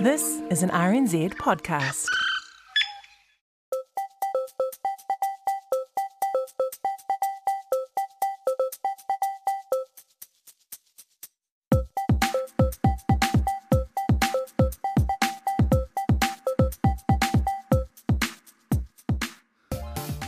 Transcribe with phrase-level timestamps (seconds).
[0.00, 2.06] This is an RNZ podcast.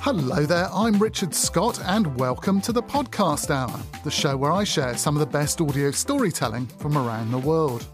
[0.01, 4.65] Hello there, I'm Richard Scott, and welcome to the Podcast Hour, the show where I
[4.65, 7.87] share some of the best audio storytelling from around the world.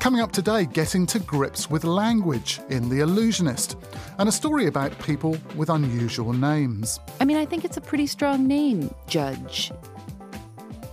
[0.00, 3.76] Coming up today, getting to grips with language in The Allusionist,
[4.18, 7.00] and a story about people with unusual names.
[7.20, 9.72] I mean, I think it's a pretty strong name, Judge.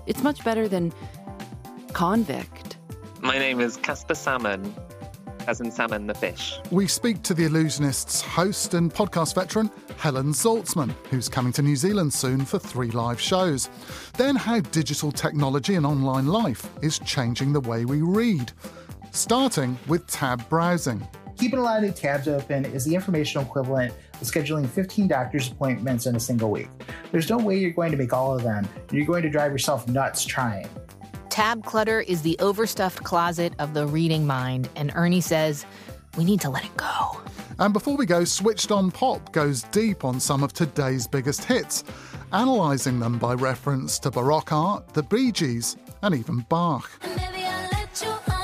[0.08, 0.92] It's much better than
[1.94, 2.78] convict.
[3.22, 4.74] My name is Casper Salmon,
[5.48, 6.60] as in salmon the fish.
[6.72, 11.76] We speak to The Allusionist's host and podcast veteran, Helen Zaltzman, who's coming to New
[11.76, 13.70] Zealand soon for three live shows.
[14.18, 18.52] Then, how digital technology and online life is changing the way we read.
[19.16, 21.08] Starting with tab browsing.
[21.38, 25.50] Keeping a lot of new tabs open is the informational equivalent of scheduling 15 doctor's
[25.50, 26.68] appointments in a single week.
[27.14, 28.68] There's no way you're going to make all of them.
[28.92, 30.68] You're going to drive yourself nuts trying.
[31.30, 35.66] Tab clutter is the overstuffed closet of the reading mind, and Ernie says
[36.18, 37.22] we need to let it go.
[37.58, 41.86] And before we go, Switched On Pop goes deep on some of today's biggest hits,
[42.34, 46.92] analysing them by reference to Baroque art, the Bee Gees, and even Bach.
[47.02, 48.35] I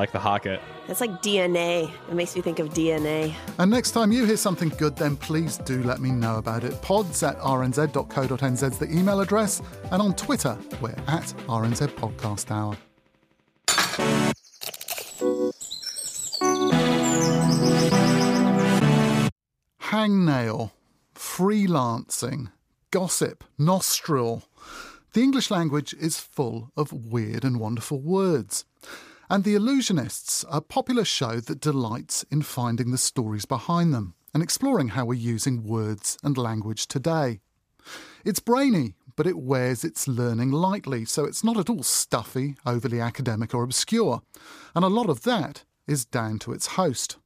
[0.00, 0.62] like the Hocket.
[0.88, 1.92] It's like DNA.
[2.08, 3.34] It makes me think of DNA.
[3.58, 6.80] And next time you hear something good, then please do let me know about it.
[6.80, 9.60] Pods at rnz.co.nz is the email address,
[9.92, 12.78] and on Twitter, we're at RNZ Podcast Hour.
[19.82, 20.70] Hangnail,
[21.14, 22.52] freelancing,
[22.90, 24.44] gossip, nostril.
[25.12, 28.64] The English language is full of weird and wonderful words.
[29.32, 34.42] And The Allusionists, a popular show that delights in finding the stories behind them and
[34.42, 37.38] exploring how we're using words and language today.
[38.24, 43.00] It's brainy, but it wears its learning lightly, so it's not at all stuffy, overly
[43.00, 44.20] academic, or obscure.
[44.74, 47.16] And a lot of that is down to its host.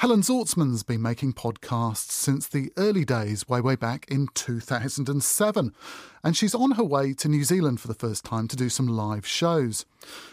[0.00, 5.74] Helen Zaltzman's been making podcasts since the early days, way, way back in 2007,
[6.24, 8.86] and she's on her way to New Zealand for the first time to do some
[8.86, 9.84] live shows.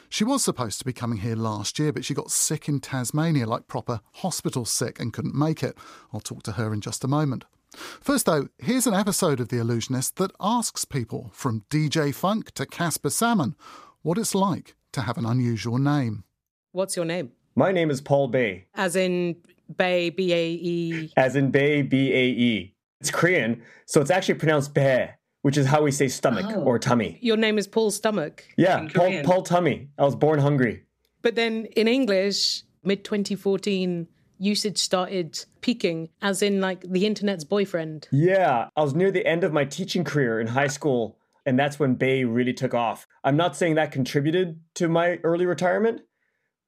[0.07, 3.45] She was supposed to be coming here last year, but she got sick in Tasmania,
[3.45, 5.77] like proper hospital sick, and couldn't make it.
[6.13, 7.43] I'll talk to her in just a moment.
[7.73, 12.65] First, though, here's an episode of The Allusionist that asks people, from DJ Funk to
[12.65, 13.57] Casper Salmon,
[14.01, 16.23] what it's like to have an unusual name.
[16.71, 17.33] What's your name?
[17.53, 18.65] My name is Paul Bae.
[18.75, 19.35] As in
[19.69, 21.13] Bae, B A E.
[21.17, 22.75] As in Bae, B A E.
[23.01, 26.63] It's Korean, so it's actually pronounced Bae, which is how we say stomach Oh.
[26.63, 27.19] or tummy.
[27.21, 28.43] Your name is Paul Stomach.
[28.57, 29.89] Yeah, Paul, Paul Tummy.
[29.97, 30.83] I was born hungry.
[31.21, 34.07] But then in English, mid 2014,
[34.39, 38.07] usage started peaking, as in like the internet's boyfriend.
[38.11, 41.79] Yeah, I was near the end of my teaching career in high school, and that's
[41.79, 43.05] when Bae really took off.
[43.23, 46.01] I'm not saying that contributed to my early retirement,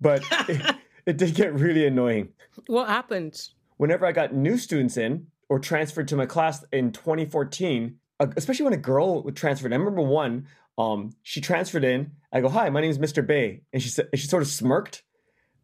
[0.01, 0.23] but
[1.09, 2.29] it, did get really annoying.
[2.67, 3.49] What happened?
[3.79, 8.65] whenever I got new students in or transferred to my class in 2014, uh, especially
[8.65, 10.47] when a girl would transfer, I remember one,
[10.77, 12.11] um, she transferred in.
[12.31, 13.25] I go, "Hi, my name is Mr.
[13.25, 15.03] Bay," and she said, and she sort of smirked,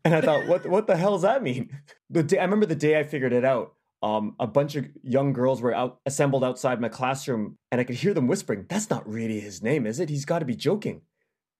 [0.03, 1.69] and I thought, "What, what the hell does that mean?"
[2.09, 3.74] The day I remember the day I figured it out.
[4.01, 7.95] Um, a bunch of young girls were out assembled outside my classroom, and I could
[7.95, 10.09] hear them whispering, "That's not really his name, is it?
[10.09, 11.01] He's got to be joking."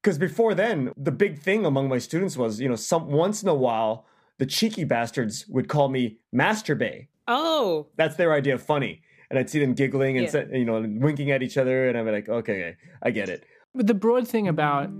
[0.05, 3.49] Because before then, the big thing among my students was, you know, some once in
[3.49, 4.05] a while,
[4.37, 7.07] the cheeky bastards would call me Master Bay.
[7.27, 9.01] Oh, That's their idea of funny.
[9.31, 10.45] And I'd see them giggling and, Yeah.
[10.55, 11.89] you know, winking at each other.
[11.89, 13.45] And I'm like, okay, okay, I get it.
[13.73, 14.91] But the broad thing about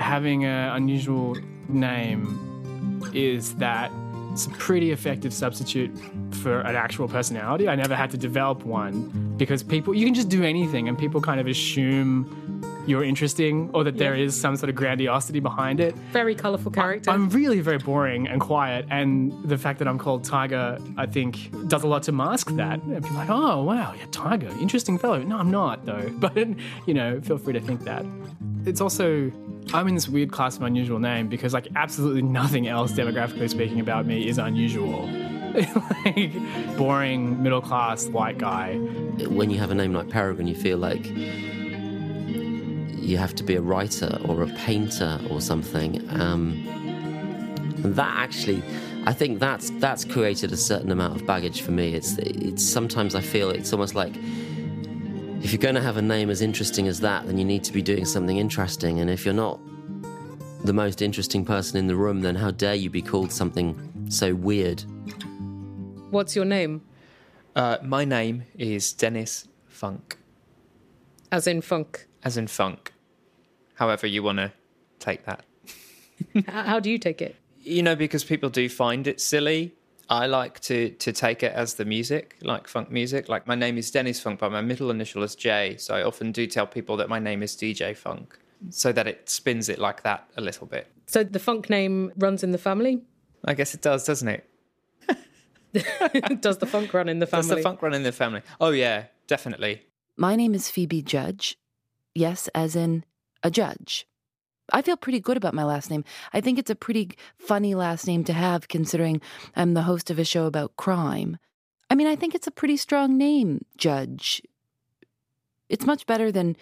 [0.00, 1.36] having an unusual
[1.68, 3.92] name is that
[4.32, 5.92] it's a pretty effective substitute
[6.32, 7.68] for an actual personality.
[7.68, 11.20] I never had to develop one because people, you can just do anything and people
[11.20, 12.26] kind of assume
[12.86, 15.94] you're interesting or that there is some sort of grandiosity behind it.
[16.12, 17.10] Very colourful character.
[17.10, 21.50] I'm really very boring and quiet, and the fact that I'm called Tiger, I think,
[21.68, 22.82] does a lot to mask that.
[22.82, 25.22] And be like, oh wow, yeah, Tiger, interesting fellow.
[25.22, 26.10] No, I'm not though.
[26.24, 26.48] But
[26.86, 28.04] you know, feel free to think that.
[28.64, 29.30] It's also
[29.72, 33.80] I'm in this weird class of unusual name because like absolutely nothing else demographically speaking
[33.80, 35.08] about me is unusual.
[36.04, 36.32] like
[36.76, 38.74] boring middle class white guy.
[39.28, 41.06] When you have a name like Peregrine, you feel like
[43.04, 46.04] you have to be a writer or a painter or something.
[46.10, 46.52] Um,
[47.84, 48.62] and that actually,
[49.04, 51.94] I think that's that's created a certain amount of baggage for me.
[51.94, 54.14] It's it's sometimes I feel it's almost like
[55.42, 57.72] if you're going to have a name as interesting as that, then you need to
[57.72, 59.00] be doing something interesting.
[59.00, 59.60] And if you're not
[60.64, 64.34] the most interesting person in the room, then how dare you be called something so
[64.34, 64.82] weird?
[66.10, 66.80] What's your name?
[67.54, 70.16] Uh, my name is Dennis Funk.
[71.30, 72.06] As in funk.
[72.22, 72.93] As in funk.
[73.84, 74.50] However, you want to
[74.98, 75.44] take that.
[76.48, 77.36] How do you take it?
[77.60, 79.74] You know, because people do find it silly.
[80.08, 83.28] I like to to take it as the music, like funk music.
[83.28, 85.76] Like my name is Dennis Funk, but my middle initial is J.
[85.76, 88.38] So I often do tell people that my name is DJ Funk,
[88.70, 90.86] so that it spins it like that a little bit.
[91.06, 93.02] So the funk name runs in the family?
[93.44, 94.42] I guess it does, doesn't it?
[96.40, 97.48] does the funk run in the family?
[97.48, 98.40] Does the funk run in the family?
[98.62, 99.82] Oh yeah, definitely.
[100.16, 101.58] My name is Phoebe Judge.
[102.14, 103.04] Yes, as in
[103.44, 104.06] a judge.
[104.72, 106.04] I feel pretty good about my last name.
[106.32, 109.20] I think it's a pretty funny last name to have, considering
[109.54, 111.36] I'm the host of a show about crime.
[111.90, 114.42] I mean, I think it's a pretty strong name, Judge.
[115.68, 116.56] It's much better than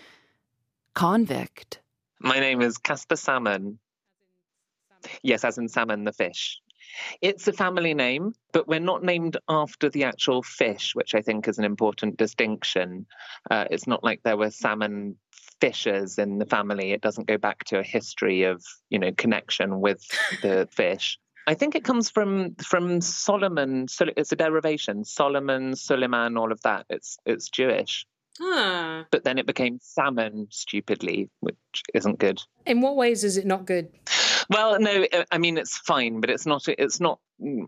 [0.94, 1.80] convict.
[2.20, 3.78] My name is Casper Salmon.
[5.22, 6.60] Yes, as in salmon, the fish.
[7.20, 11.48] It's a family name, but we're not named after the actual fish, which I think
[11.48, 13.06] is an important distinction.
[13.50, 15.16] Uh, it's not like there were salmon
[15.62, 16.90] fishers in the family.
[16.90, 20.04] It doesn't go back to a history of, you know, connection with
[20.42, 21.20] the fish.
[21.46, 23.86] I think it comes from from Solomon.
[24.16, 25.04] It's a derivation.
[25.04, 26.86] Solomon, Suleiman, all of that.
[26.90, 28.06] It's it's Jewish.
[28.40, 29.06] Ah.
[29.12, 32.42] But then it became salmon, stupidly, which isn't good.
[32.66, 33.88] In what ways is it not good?
[34.50, 36.66] Well, no, I mean it's fine, but it's not.
[36.66, 37.20] It's not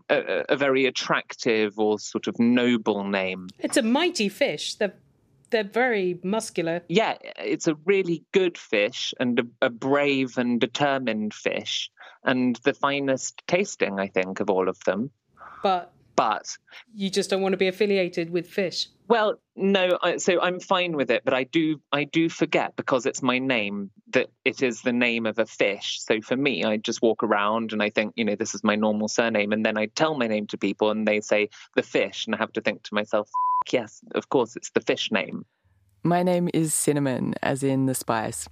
[0.09, 3.47] a, a very attractive or sort of noble name.
[3.59, 4.75] It's a mighty fish.
[4.75, 4.95] They're
[5.49, 6.81] they're very muscular.
[6.87, 11.89] Yeah, it's a really good fish and a, a, brave and determined fish,
[12.23, 15.11] and the finest tasting, I think, of all of them.
[15.63, 16.57] But but
[16.93, 18.87] you just don't want to be affiliated with fish.
[19.07, 23.05] Well, no, I, so I'm fine with it, but I do I do forget because
[23.05, 25.99] it's my name that it is the name of a fish.
[26.01, 28.75] So for me, I just walk around and I think, you know, this is my
[28.75, 32.25] normal surname, and then I tell my name to people and they say the fish,
[32.25, 33.29] and I have to think to myself,
[33.71, 35.45] yes, of course, it's the fish name.
[36.03, 38.47] My name is Cinnamon, as in the spice.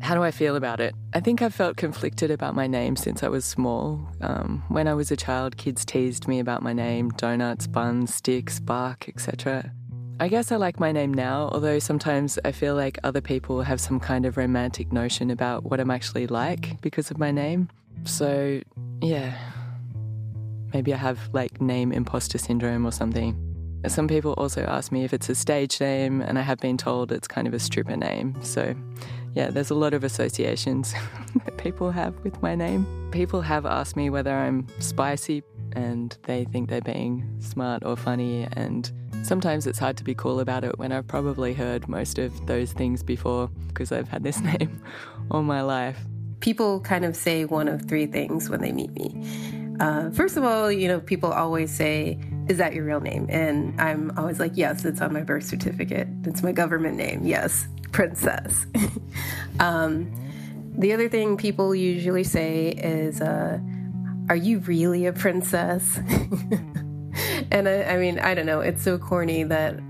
[0.00, 0.94] How do I feel about it?
[1.14, 4.06] I think I've felt conflicted about my name since I was small.
[4.20, 8.60] Um, when I was a child, kids teased me about my name donuts, buns, sticks,
[8.60, 9.72] bark, etc.
[10.18, 13.80] I guess I like my name now, although sometimes I feel like other people have
[13.80, 17.68] some kind of romantic notion about what I'm actually like because of my name.
[18.04, 18.60] So,
[19.02, 19.36] yeah.
[20.72, 23.36] Maybe I have like name imposter syndrome or something.
[23.88, 27.12] Some people also ask me if it's a stage name, and I have been told
[27.12, 28.36] it's kind of a stripper name.
[28.42, 28.74] So,
[29.36, 30.94] yeah, there's a lot of associations
[31.44, 32.86] that people have with my name.
[33.12, 38.48] People have asked me whether I'm spicy, and they think they're being smart or funny,
[38.52, 38.90] and
[39.22, 42.72] sometimes it's hard to be cool about it when I've probably heard most of those
[42.72, 44.82] things before because I've had this name
[45.30, 45.98] all my life.
[46.40, 49.14] People kind of say one of three things when they meet me.
[49.80, 53.26] Uh, first of all, you know, people always say, Is that your real name?
[53.28, 56.08] And I'm always like, Yes, it's on my birth certificate.
[56.24, 57.26] It's my government name.
[57.26, 58.66] Yes, Princess.
[59.60, 60.12] um,
[60.78, 63.58] the other thing people usually say is, uh,
[64.28, 65.96] Are you really a princess?
[67.50, 68.60] and I, I mean, I don't know.
[68.60, 69.80] It's so corny that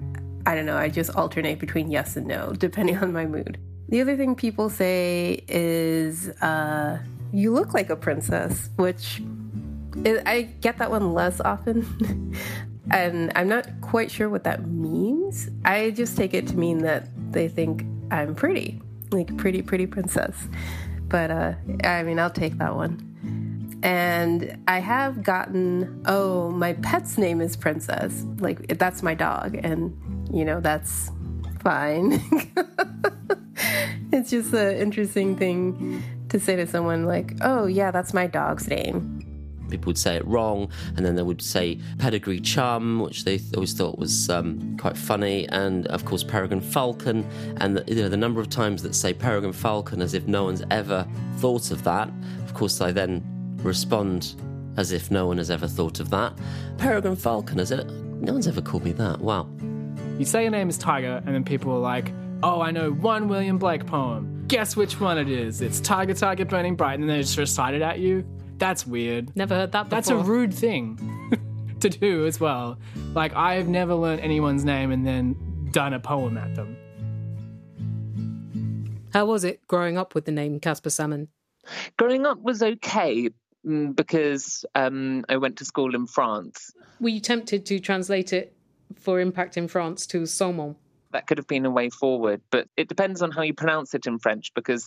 [0.47, 0.76] I don't know.
[0.76, 3.59] I just alternate between yes and no, depending on my mood.
[3.88, 6.99] The other thing people say is, uh,
[7.33, 9.23] You look like a princess, which
[10.05, 12.37] I get that one less often.
[12.91, 15.49] and I'm not quite sure what that means.
[15.65, 18.81] I just take it to mean that they think I'm pretty,
[19.12, 20.49] like pretty, pretty princess.
[21.02, 21.52] But uh,
[21.85, 23.02] I mean, I'll take that one.
[23.83, 28.25] And I have gotten, oh, my pet's name is Princess.
[28.38, 29.61] Like, that's my dog.
[29.62, 29.95] And,
[30.33, 31.11] you know, that's
[31.61, 32.12] fine.
[34.12, 38.66] it's just an interesting thing to say to someone, like, oh, yeah, that's my dog's
[38.66, 39.25] name
[39.71, 43.73] people would say it wrong, and then they would say pedigree chum, which they always
[43.73, 48.17] thought was um, quite funny, and of course peregrine falcon, and the, you know the
[48.17, 51.07] number of times that say peregrine falcon as if no one's ever
[51.37, 52.11] thought of that.
[52.45, 53.23] Of course, I then
[53.63, 54.35] respond
[54.77, 56.33] as if no one has ever thought of that.
[56.79, 57.87] Peregrine falcon, is it?
[57.87, 59.21] No one's ever called me that.
[59.21, 59.49] Wow.
[60.19, 63.29] You say your name is Tiger, and then people are like, "Oh, I know one
[63.29, 64.45] William Blake poem.
[64.49, 65.61] Guess which one it is?
[65.61, 68.25] It's Tiger, Tiger, Burning Bright," and then they just recite it at you.
[68.59, 69.35] That's weird.
[69.37, 69.97] Never heard that before.
[69.97, 70.99] That's a rude thing
[71.81, 72.79] to do as well.
[73.15, 76.77] Like I've never learned anyone's name and then done a poem at them.
[79.13, 81.29] How was it growing up with the name Casper Salmon?
[81.97, 83.31] Growing up was okay
[83.67, 86.73] mm, because um, I went to school in France.
[87.01, 88.55] Were you tempted to translate it
[88.99, 90.77] for impact in France to saumon?
[91.13, 94.07] That could have been a way forward, but it depends on how you pronounce it
[94.07, 94.85] in French because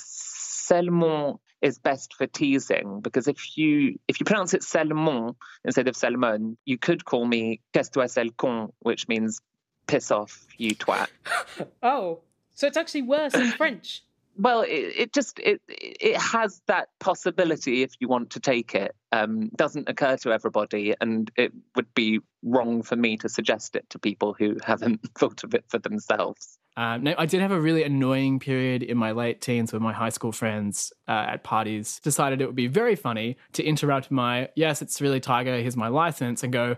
[0.70, 5.36] Salmon is best for teasing because if you if you pronounce it Salmon
[5.66, 9.42] instead of Salmon, you could call me Qu'est-ce toi sel con, which means
[9.88, 11.10] piss off, you twat.
[11.84, 12.20] oh,
[12.54, 14.04] so it's actually worse in French.
[14.42, 18.96] Well, it, it, just it it has that possibility if you want to take it.
[19.12, 23.90] Um, doesn't occur to everybody, and it would be wrong for me to suggest it
[23.90, 26.59] to people who haven't thought of it for themselves.
[26.78, 29.92] Um, no, I did have a really annoying period in my late teens when my
[29.92, 34.50] high school friends uh, at parties decided it would be very funny to interrupt my,
[34.56, 36.78] yes, it's really Tiger, here's my license, and go,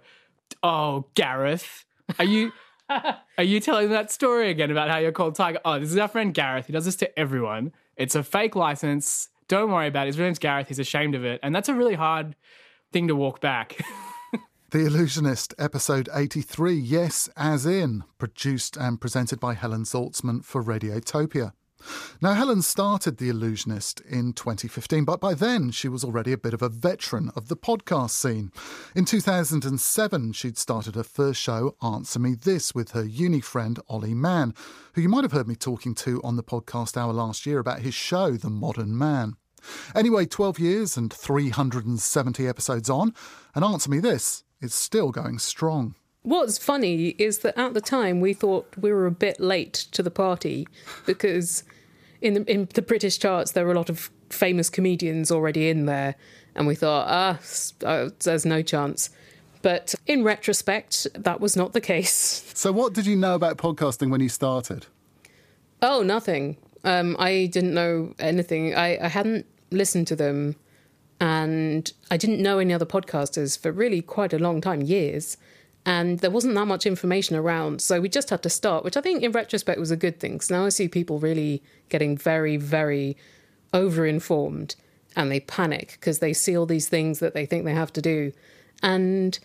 [0.64, 1.86] oh, Gareth,
[2.20, 2.52] are you.
[3.38, 5.60] Are you telling that story again about how you're called Tiger?
[5.64, 6.68] Oh, this is our friend Gareth.
[6.68, 7.72] He does this to everyone.
[7.96, 9.30] It's a fake license.
[9.48, 10.08] Don't worry about it.
[10.08, 10.68] His name's Gareth.
[10.68, 11.40] He's ashamed of it.
[11.42, 12.36] And that's a really hard
[12.92, 13.80] thing to walk back.
[14.72, 21.52] The Allusionist, episode 83, Yes, as in, produced and presented by Helen Zaltzman for Radiotopia.
[22.22, 26.54] Now, Helen started The Allusionist in 2015, but by then she was already a bit
[26.54, 28.54] of a veteran of the podcast scene.
[28.96, 34.14] In 2007, she'd started her first show, Answer Me This, with her uni friend Ollie
[34.14, 34.54] Mann,
[34.94, 37.82] who you might have heard me talking to on the podcast hour last year about
[37.82, 39.36] his show, The Modern Man.
[39.94, 43.14] Anyway, 12 years and 370 episodes on,
[43.54, 45.96] and Answer Me This is still going strong.
[46.24, 50.04] What's funny is that at the time we thought we were a bit late to
[50.04, 50.68] the party
[51.06, 51.64] because
[52.22, 55.86] in the, in the British charts there were a lot of famous comedians already in
[55.86, 56.16] there,
[56.56, 57.40] and we thought, ah,
[57.86, 59.10] uh, there's no chance.
[59.62, 62.48] But in retrospect, that was not the case.
[62.62, 64.86] So, what did you know about podcasting when you started?
[65.82, 66.58] Oh, nothing.
[66.84, 68.76] Um, I didn't know anything.
[68.76, 70.56] I, I hadn't listened to them
[71.22, 75.38] and I didn't know any other podcasters for really quite a long time, years.
[75.86, 77.80] And there wasn't that much information around.
[77.82, 80.34] So we just had to start, which I think in retrospect was a good thing.
[80.34, 83.16] Because now I see people really getting very, very
[83.72, 84.76] over informed
[85.16, 88.02] and they panic because they see all these things that they think they have to
[88.02, 88.32] do.
[88.82, 89.38] And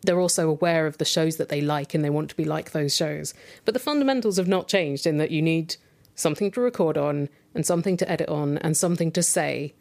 [0.00, 2.70] they're also aware of the shows that they like and they want to be like
[2.70, 3.34] those shows.
[3.66, 5.76] But the fundamentals have not changed in that you need
[6.14, 9.74] something to record on and something to edit on and something to say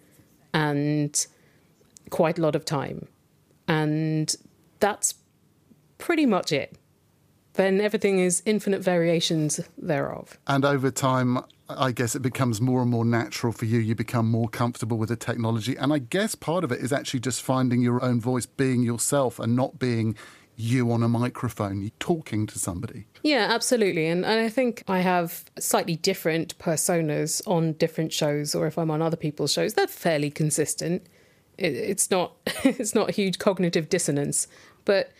[0.53, 1.27] and
[2.09, 3.07] quite a lot of time.
[3.67, 4.35] And
[4.79, 5.15] that's
[5.97, 6.75] pretty much it.
[7.53, 10.37] Then everything is infinite variations thereof.
[10.47, 13.79] And over time, I guess it becomes more and more natural for you.
[13.79, 15.75] You become more comfortable with the technology.
[15.75, 19.39] And I guess part of it is actually just finding your own voice, being yourself,
[19.39, 20.15] and not being
[20.59, 23.05] you on a microphone you talking to somebody.
[23.23, 24.07] Yeah, absolutely.
[24.07, 28.91] And, and I think I have slightly different personas on different shows, or if I'm
[28.91, 31.07] on other people's shows, they're fairly consistent.
[31.57, 34.47] It, it's not it's not huge cognitive dissonance,
[34.83, 35.11] but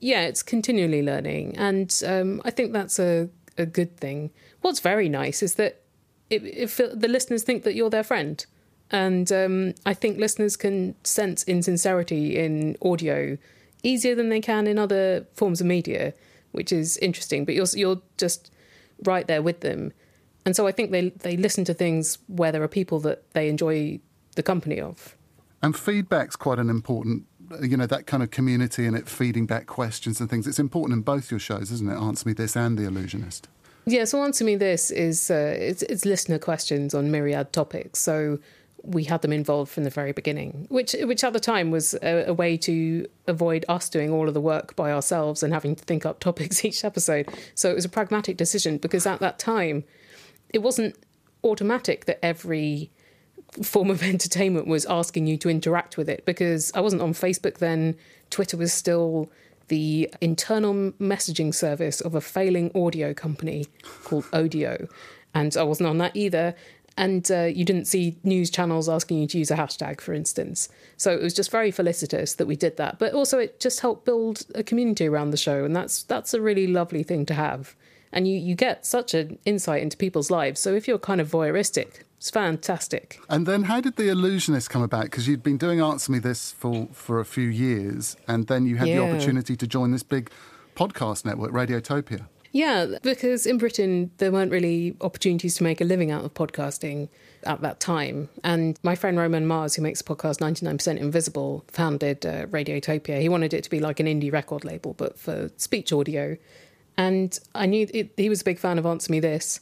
[0.00, 4.30] yeah, it's continually learning, and um, I think that's a a good thing.
[4.62, 5.82] What's very nice is that
[6.30, 8.44] it, it, the listeners think that you're their friend.
[8.90, 13.36] And um, I think listeners can sense insincerity in audio
[13.82, 16.14] easier than they can in other forms of media,
[16.52, 17.44] which is interesting.
[17.44, 18.50] But you're you're just
[19.04, 19.92] right there with them,
[20.44, 23.48] and so I think they they listen to things where there are people that they
[23.48, 24.00] enjoy
[24.34, 25.16] the company of.
[25.62, 27.24] And feedback's quite an important,
[27.62, 30.46] you know, that kind of community and it feeding back questions and things.
[30.46, 31.96] It's important in both your shows, isn't it?
[31.96, 33.42] Answer Me This and The Allusionist.
[33.86, 38.00] Yeah, so Answer Me This is uh, it's, it's listener questions on myriad topics.
[38.00, 38.38] So
[38.86, 42.26] we had them involved from the very beginning, which which at the time was a,
[42.28, 45.84] a, way to avoid us doing all of the work by ourselves and having to
[45.84, 47.28] think up topics each episode.
[47.54, 49.84] So it was a pragmatic decision because at that time,
[50.50, 50.96] it wasn't
[51.44, 52.90] automatic that every
[53.62, 57.58] form of entertainment was asking you to interact with it because I wasn't on Facebook
[57.58, 57.96] then.
[58.30, 59.30] Twitter was still
[59.68, 63.66] the internal messaging service of a failing audio company
[64.04, 64.88] called Odeo.
[65.34, 66.54] And I wasn't on that either
[66.96, 70.68] and uh, you didn't see news channels asking you to use a hashtag, for instance.
[70.96, 72.98] So it was just very felicitous that we did that.
[72.98, 76.40] But also, it just helped build a community around the show, and that's that's a
[76.40, 77.74] really lovely thing to have.
[78.12, 80.60] And you you get such an insight into people's lives.
[80.60, 83.20] So if you're kind of voyeuristic, it's fantastic.
[83.28, 85.04] And then, how did the allusionist come about?
[85.04, 88.76] Because you'd been doing Answer Me This for for a few years, and then you
[88.76, 89.00] had Yeah.
[89.00, 90.30] the opportunity to join this big
[90.74, 92.26] podcast network, Radiotopia.
[92.56, 97.10] Yeah, because in Britain, there weren't really opportunities to make a living out of podcasting
[97.42, 98.30] at that time.
[98.42, 103.20] And my friend Roman Mars, who makes the podcast 99% Invisible, founded uh, Radiotopia.
[103.20, 106.38] He wanted it to be like an indie record label, but for speech audio.
[106.96, 109.60] And I knew it, he was a big fan of Answer Me This,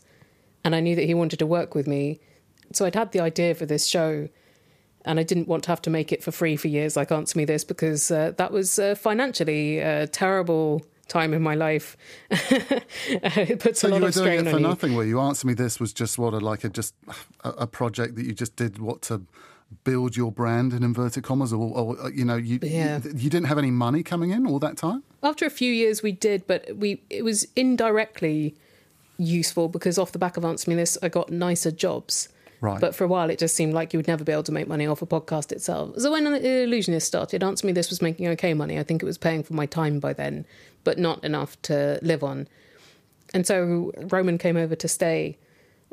[0.63, 2.21] and I knew that he wanted to work with me.
[2.73, 4.29] So I'd had the idea for this show,
[5.05, 7.39] and I didn't want to have to make it for free for years like Answer
[7.39, 11.97] Me This because uh, that was uh, financially a terrible time in my life.
[12.31, 14.95] it puts So a lot of strain on you you were doing it for nothing,
[14.95, 15.21] were you?
[15.21, 16.95] Answer Me This was just what a like a just
[17.45, 19.23] a, a project that you just did what to
[19.83, 23.01] build your brand in inverted commas, or, or uh, you know you, Yeah.
[23.05, 25.03] you you didn't have any money coming in all that time.
[25.23, 28.55] After a few years, we did, but we it was indirectly
[29.17, 32.29] useful because off the back of Answer Me This, I got nicer jobs.
[32.65, 32.81] Right.
[32.81, 34.67] But for a while, it just seemed like you would never be able to make
[34.67, 35.99] money off a podcast itself.
[35.99, 38.79] So when Allusionist started, Answer Me This was making okay money.
[38.79, 40.47] I think it was paying for my time by then,
[40.83, 42.49] but not enough to live on.
[43.35, 45.37] And so Roman came over to stay,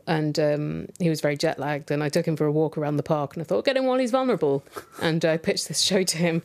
[0.08, 1.92] and um, he was very jet lagged.
[1.92, 3.86] And I took him for a walk around the park, and I thought, get him
[3.86, 4.64] while he's vulnerable.
[5.02, 6.42] And I pitched this show to him,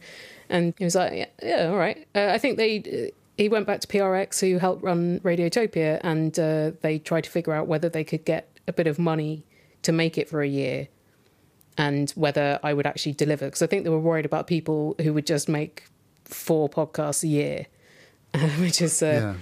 [0.49, 2.04] and he was like, yeah, yeah all right.
[2.16, 3.12] Uh, I think they.
[3.37, 7.52] He went back to PRX, who helped run Radiotopia, and uh, they tried to figure
[7.52, 9.45] out whether they could get a bit of money
[9.87, 10.88] to make it for a year
[11.78, 13.45] and whether I would actually deliver.
[13.47, 15.85] Because I think they were worried about people who would just make
[16.25, 17.66] four podcasts a year,
[18.61, 19.35] which is uh, Yeah.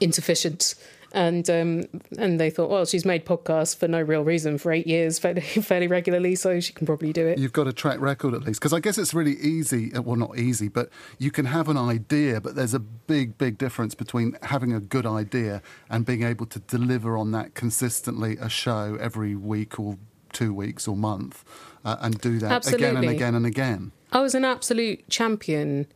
[0.00, 0.74] insufficient.
[1.14, 1.84] And um,
[2.18, 5.40] and they thought, well, she's made podcasts for no real reason for eight years, fairly,
[5.42, 7.38] fairly regularly, so she can probably do it.
[7.38, 9.94] You've got a track record at least, because I guess it's really easy.
[9.94, 13.58] uh, Well, not easy, but you can have an idea, but there's a big, big
[13.58, 18.48] difference between having a good idea and being able to deliver on that consistently, a
[18.48, 19.96] show every week or
[20.32, 21.44] two weeks or month,
[21.84, 23.92] uh, and do that again and again and again.
[24.10, 25.86] I was an absolute champion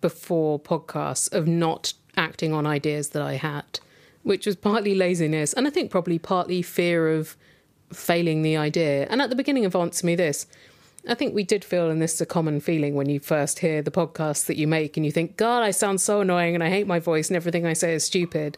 [0.00, 3.80] before podcasts of not acting on ideas that I had,
[4.24, 7.36] which was partly laziness and I think probably partly fear of
[7.92, 9.06] failing the idea.
[9.08, 10.46] And at the beginning of Answer Me This,
[11.06, 13.82] I think we did feel, and this is a common feeling when you first hear
[13.82, 16.70] the podcast that you make and you think, God, I sound so annoying and I
[16.70, 18.56] hate my voice and everything I say is stupid.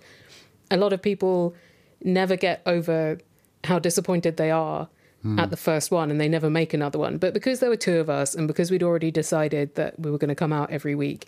[0.70, 1.54] A lot of people
[2.02, 3.18] never get over
[3.64, 4.88] how disappointed they are
[5.22, 5.38] Hmm.
[5.40, 7.16] at the first one and they never make another one.
[7.18, 10.18] But because there were two of us and because we'd already decided that we were
[10.18, 11.26] going to come out every week,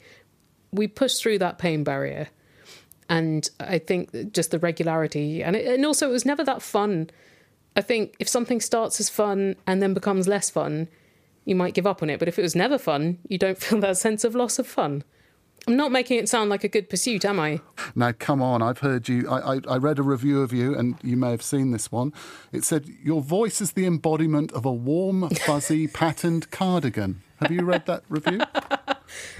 [0.70, 2.28] we pushed through that pain barrier.
[3.08, 7.10] And I think just the regularity and it, and also it was never that fun.
[7.76, 10.88] I think if something starts as fun and then becomes less fun,
[11.44, 12.18] you might give up on it.
[12.18, 15.04] But if it was never fun, you don't feel that sense of loss of fun.
[15.66, 17.60] I'm not making it sound like a good pursuit, am I?
[17.94, 19.28] Now, come on, I've heard you.
[19.28, 22.12] I, I, I read a review of you, and you may have seen this one.
[22.52, 27.22] It said, Your voice is the embodiment of a warm, fuzzy, patterned cardigan.
[27.40, 28.40] Have you read that review?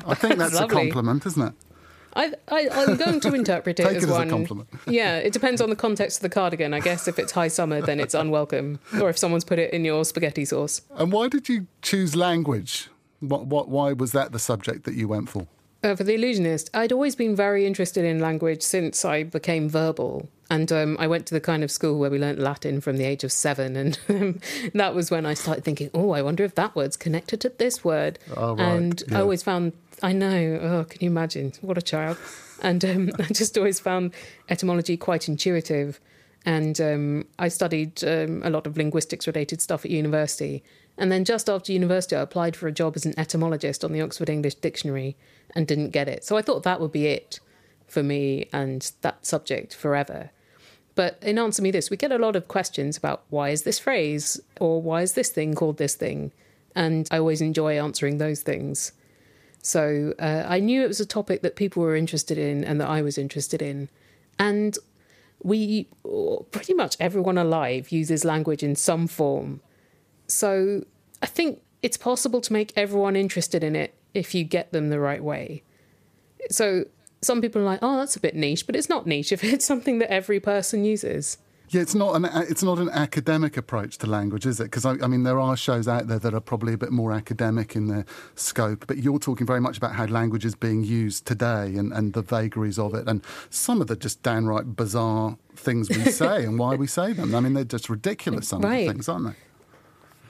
[0.06, 1.54] I think That's that's a compliment, isn't it?
[2.14, 4.28] I, I, I'm going to interpret it as it one.
[4.28, 4.68] compliment.
[4.86, 6.74] yeah, it depends on the context of the cardigan.
[6.74, 9.84] I guess if it's high summer, then it's unwelcome, or if someone's put it in
[9.84, 10.82] your spaghetti sauce.
[10.96, 12.88] And why did you choose language?
[13.20, 15.46] What, what, why was that the subject that you went for?
[15.82, 20.28] Uh, for the allusionist, I'd always been very interested in language since I became verbal.
[20.50, 23.04] And um, I went to the kind of school where we learnt Latin from the
[23.04, 23.76] age of seven.
[23.76, 24.40] And um,
[24.74, 27.84] that was when I started thinking, oh, I wonder if that word's connected to this
[27.84, 28.18] word.
[28.36, 28.64] Oh, right.
[28.64, 29.18] And Yeah.
[29.18, 31.52] I always found, I know, oh, can you imagine?
[31.60, 32.16] What a child.
[32.62, 34.14] And um, I just always found
[34.48, 36.00] etymology quite intuitive.
[36.46, 40.62] And um, I studied um, a lot of linguistics related stuff at university.
[40.96, 44.00] And then just after university, I applied for a job as an etymologist on the
[44.00, 45.16] Oxford English Dictionary
[45.54, 46.24] and didn't get it.
[46.24, 47.38] So I thought that would be it
[47.86, 50.30] for me and that subject forever.
[50.98, 53.78] But in Answer Me This, we get a lot of questions about why is this
[53.78, 56.32] phrase or why is this thing called this thing?
[56.74, 58.90] And I always enjoy answering those things.
[59.62, 62.88] So uh, I knew it was a topic that people were interested in and that
[62.88, 63.88] I was interested in.
[64.40, 64.76] And
[65.40, 65.86] we,
[66.50, 69.60] pretty much everyone alive uses language in some form.
[70.26, 70.84] So
[71.22, 74.98] I think it's possible to make everyone interested in it if you get them the
[74.98, 75.62] right way.
[76.50, 76.86] So
[77.20, 79.64] some people are like, oh, that's a bit niche, but it's not niche if it's
[79.64, 81.38] something that every person uses.
[81.70, 84.64] Yeah, it's not an it's not an academic approach to language, is it?
[84.64, 87.12] Because I, I, mean, there are shows out there that are probably a bit more
[87.12, 91.26] academic in their scope, but you're talking very much about how language is being used
[91.26, 95.90] today and, and the vagaries of it, and some of the just downright bizarre things
[95.90, 97.34] we say and why we say them.
[97.34, 98.48] I mean, they're just ridiculous.
[98.48, 98.78] Some right.
[98.78, 99.34] of the things, aren't they?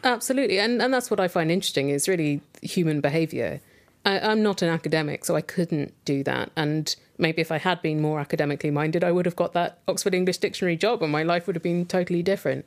[0.02, 3.60] Absolutely, and and that's what I find interesting is really human behaviour.
[4.04, 8.00] I'm not an academic, so I couldn't do that, and maybe if I had been
[8.00, 11.46] more academically minded, I would have got that Oxford English Dictionary job and my life
[11.46, 12.64] would have been totally different.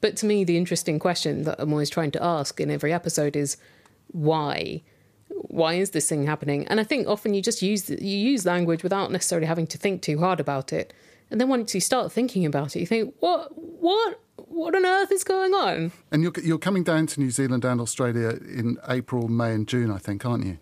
[0.00, 3.34] But to me, the interesting question that I'm always trying to ask in every episode
[3.34, 3.56] is
[4.08, 4.82] why?
[5.28, 6.66] Why is this thing happening?
[6.68, 10.02] And I think often you just use you use language without necessarily having to think
[10.02, 10.92] too hard about it.
[11.30, 15.12] And then once you start thinking about it, you think, what, what, what on earth
[15.12, 15.92] is going on?
[16.10, 19.90] And you're you're coming down to New Zealand and Australia in April, May, and June,
[19.90, 20.58] I think, aren't you?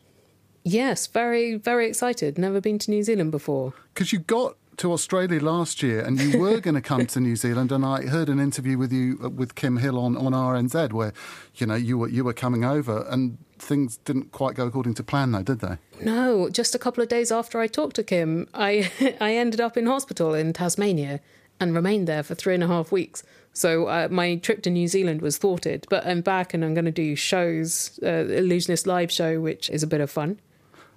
[0.65, 2.39] Yes, very, very excited.
[2.39, 3.73] Never been to New Zealand before.
[3.95, 7.37] Because you got to Australia last year and you were going to come to New
[7.37, 10.93] Zealand and I heard an interview with you uh, with Kim Hill on, on RNZ
[10.93, 11.13] where
[11.55, 15.03] you know you were you were coming over and things didn't quite go according to
[15.03, 18.49] plan though did they No just a couple of days after I talked to Kim
[18.53, 21.21] I I ended up in hospital in Tasmania
[21.59, 23.23] and remained there for three and a half weeks
[23.57, 26.85] so uh, my trip to New Zealand was thwarted but I'm back and I'm going
[26.85, 30.39] to do shows uh, Allusionist live show which is a bit of fun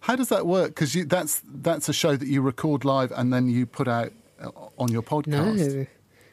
[0.02, 0.70] how does that work?
[0.70, 4.50] Because that's that's a show that you record live and then you put out uh,
[4.78, 5.88] on your podcast.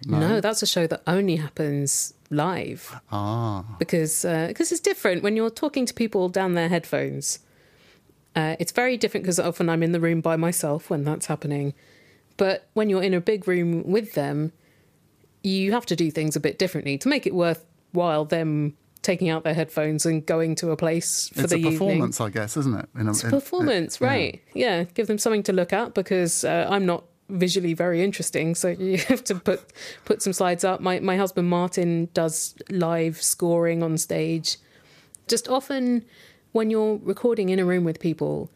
[0.04, 3.00] No, no, no that's a show that only happens live.
[3.10, 7.40] Ah, because because uh, it's different when you're talking to people down their headphones.
[8.34, 11.72] Uh, it's very different because often I'm in the room by myself when that's happening.
[12.36, 14.52] But when you're in a big room with them,
[15.46, 19.44] you have to do things a bit differently to make it worthwhile them taking out
[19.44, 22.74] their headphones and going to a place for it's the a performance, I guess, isn't
[22.74, 22.88] it?
[22.98, 24.42] In a, it's a performance, right?
[24.52, 24.78] Yeah.
[24.78, 24.84] yeah.
[24.94, 28.98] give them something to look at because uh, I'm not visually very interesting, so you
[28.98, 29.62] have to put
[30.04, 30.80] put some slides up.
[30.80, 34.56] My my husband Martin does live scoring on stage.
[35.28, 36.04] Just often
[36.50, 38.50] when you're recording in a room with people,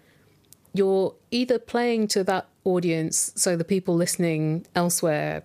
[0.72, 5.44] you're either playing to that audience so the people listening elsewhere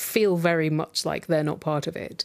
[0.00, 2.24] feel very much like they're not part of it,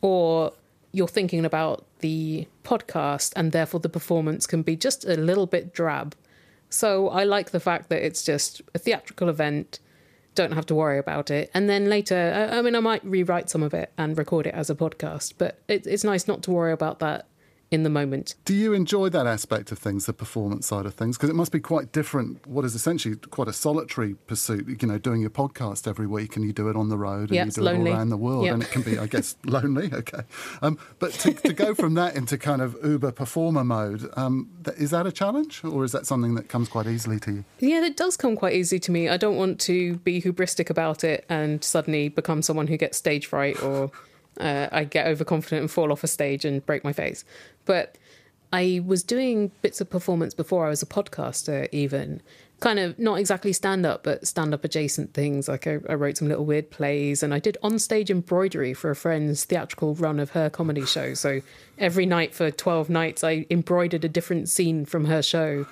[0.00, 0.52] or
[0.92, 5.72] you're thinking about the podcast and therefore the performance can be just a little bit
[5.72, 6.14] drab.
[6.68, 9.78] So I like the fact that it's just a theatrical event,
[10.34, 11.50] don't have to worry about it.
[11.54, 14.70] And then later, I, mean, I might rewrite some of it and record it as
[14.70, 17.26] a podcast, but it, it's nice not to worry about that
[17.72, 18.34] in the moment.
[18.44, 21.16] Do you enjoy that aspect of things, the performance side of things?
[21.16, 22.46] Because it must be quite different.
[22.46, 24.82] What is essentially quite a solitary pursuit.
[24.82, 27.32] You know, doing your podcast every week, and you do it on the road, and
[27.32, 27.90] yeah, you do lonely.
[27.90, 29.90] it all around the world, and it can be, I guess, lonely.
[29.92, 30.22] Okay,
[30.60, 34.90] um, but to, to, go from that into kind of Uber performer mode, um, is
[34.90, 37.44] that a challenge, or is that something that comes quite easily to you?
[37.60, 39.08] Yeah, it does come quite easy to me.
[39.08, 43.26] I don't want to be hubristic about it and suddenly become someone who gets stage
[43.26, 43.90] fright or.
[44.38, 47.24] Uh, I get overconfident and fall off a stage and break my face.
[47.64, 47.98] But
[48.52, 52.22] I was doing bits of performance before I was a podcaster, even
[52.60, 55.48] kind of not exactly stand up, but stand up adjacent things.
[55.48, 58.90] Like I, I, wrote some little weird plays and I did on stage embroidery for
[58.90, 61.14] a friend's theatrical run of her comedy show.
[61.14, 61.40] So
[61.78, 65.66] every night for 12 nights, I embroidered a different scene from her show.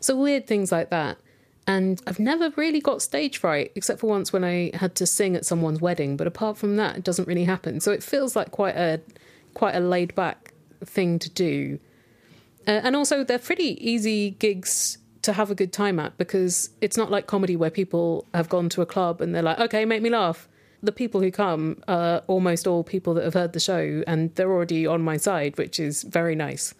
[0.00, 1.18] So weird things like that.
[1.66, 5.34] And I've never really got stage fright, except for once when I had to sing
[5.34, 6.16] at someone's wedding.
[6.16, 7.80] But apart from that, it doesn't really happen.
[7.80, 9.00] So it feels like quite a
[9.54, 10.52] quite a laid back
[10.84, 11.78] thing to do.
[12.66, 16.98] Uh, and also, they're pretty easy gigs to have a good time at because it's
[16.98, 20.02] not like comedy where people have gone to a club and they're like, okay, make
[20.02, 20.48] me laugh.
[20.82, 24.52] The people who come are almost all people that have heard the show and they're
[24.52, 26.74] already on my side, which is very nice.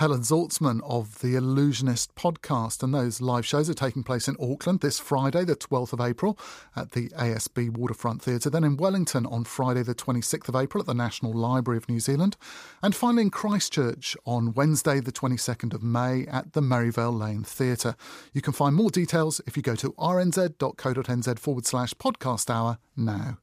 [0.00, 2.82] Helen Zaltzman of the Allusionist podcast.
[2.82, 6.38] And those live shows are taking place in Auckland this Friday, the 12th of April,
[6.74, 8.48] at the ASB Waterfront Theatre.
[8.48, 12.00] Then in Wellington on Friday, the 26th of April, at the National Library of New
[12.00, 12.38] Zealand.
[12.82, 17.94] And finally in Christchurch on Wednesday, the 22nd of May, at the Merivale Lane Theatre.
[18.32, 23.36] You can find more details if you go to rnz.co.nz forward slash podcast hour now.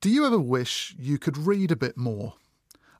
[0.00, 2.34] Do you ever wish you could read a bit more?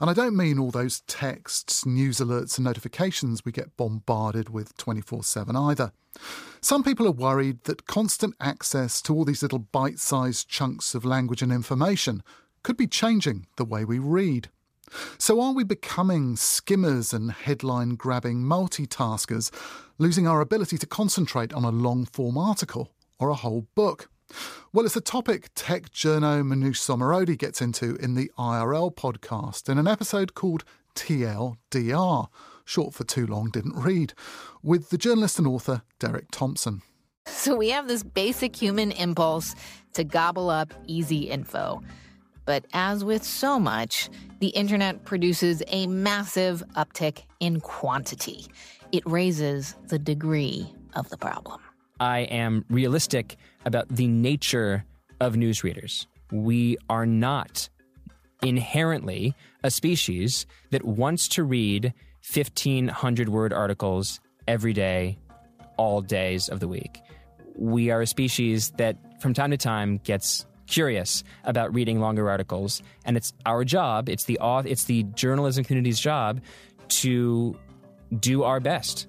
[0.01, 4.77] And I don't mean all those texts, news alerts, and notifications we get bombarded with
[4.79, 5.93] 24 7 either.
[6.61, 11.05] Some people are worried that constant access to all these little bite sized chunks of
[11.05, 12.25] language and information
[12.65, 14.49] could be changing the way we read.
[15.19, 19.53] So, are we becoming skimmers and headline grabbing multitaskers,
[19.99, 24.11] losing our ability to concentrate on a long form article or a whole book?
[24.73, 29.79] Well, it's a topic tech journo Manoush Zomorodi gets into in the IRL podcast in
[29.79, 30.65] an episode called
[30.95, 32.29] TLDR,
[32.65, 34.13] short for Too Long Didn't Read,
[34.63, 36.83] with the journalist and author Derek Thompson.
[37.27, 39.55] So we have this basic human impulse
[39.95, 41.83] to gobble up easy info.
[42.45, 44.09] But as with so much,
[44.41, 48.47] the internet produces a massive uptick in quantity.
[48.93, 51.61] It raises the degree of the problem.
[52.01, 54.85] I am realistic about the nature
[55.21, 56.07] of newsreaders.
[56.31, 57.69] We are not
[58.43, 59.35] inherently
[59.65, 61.93] a species that wants to read
[62.33, 65.19] 1,500 word articles every day,
[65.77, 67.01] all days of the week.
[67.57, 72.83] We are a species that from time to time gets curious about reading longer articles,
[73.05, 76.41] and it's our job, it's the it's the journalism community's job
[76.89, 77.57] to
[78.21, 79.09] do our best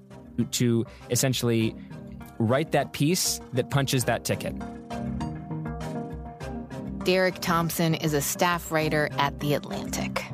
[0.52, 1.74] to essentially
[2.40, 4.54] write that piece that punches that ticket.
[7.04, 10.24] Derek Thompson is a staff writer at The Atlantic.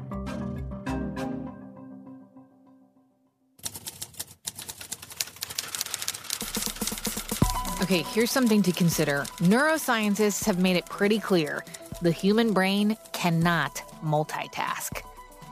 [7.83, 9.21] Okay, here's something to consider.
[9.39, 11.65] Neuroscientists have made it pretty clear
[12.03, 15.03] the human brain cannot multitask.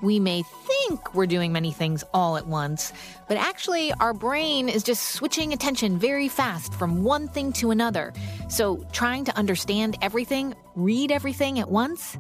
[0.05, 2.93] We may think we're doing many things all at once,
[3.27, 8.13] but actually, our brain is just switching attention very fast from one thing to another.
[8.51, 12.19] So, trying to understand everything, read everything at once,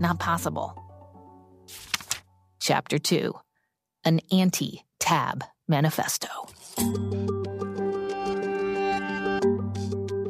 [0.00, 0.76] not possible.
[2.58, 3.32] Chapter 2
[4.04, 6.26] An Anti Tab Manifesto.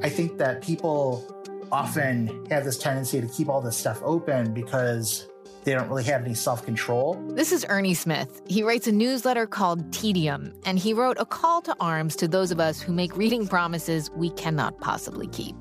[0.03, 1.25] I think that people
[1.73, 5.30] often have this tendency to keep all this stuff open because
[5.65, 7.15] they don't really have any self control.
[7.35, 8.41] This is Ernie Smith.
[8.47, 12.51] He writes a newsletter called Tedium, and he wrote a call to arms to those
[12.51, 15.57] of us who make reading promises we cannot possibly keep.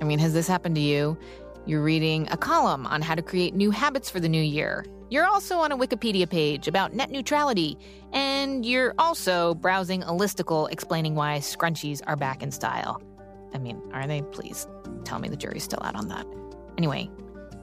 [0.00, 1.18] I mean, has this happened to you?
[1.66, 4.86] You're reading a column on how to create new habits for the new year.
[5.08, 7.78] You're also on a Wikipedia page about net neutrality,
[8.12, 13.02] and you're also browsing a listicle explaining why scrunchies are back in style.
[13.54, 14.22] I mean, are they?
[14.22, 14.66] Please
[15.04, 16.26] tell me the jury's still out on that.
[16.76, 17.08] Anyway,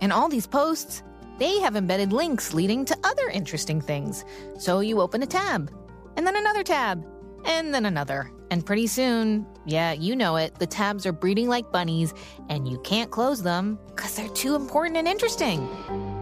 [0.02, 1.04] in all these posts,
[1.38, 4.26] they have embedded links leading to other interesting things.
[4.58, 5.72] So you open a tab,
[6.16, 7.06] and then another tab,
[7.46, 8.32] and then another.
[8.52, 12.14] And pretty soon, yeah, you know it, the tabs are breeding like bunnies,
[12.50, 15.68] and you can't close them because they're too important and interesting.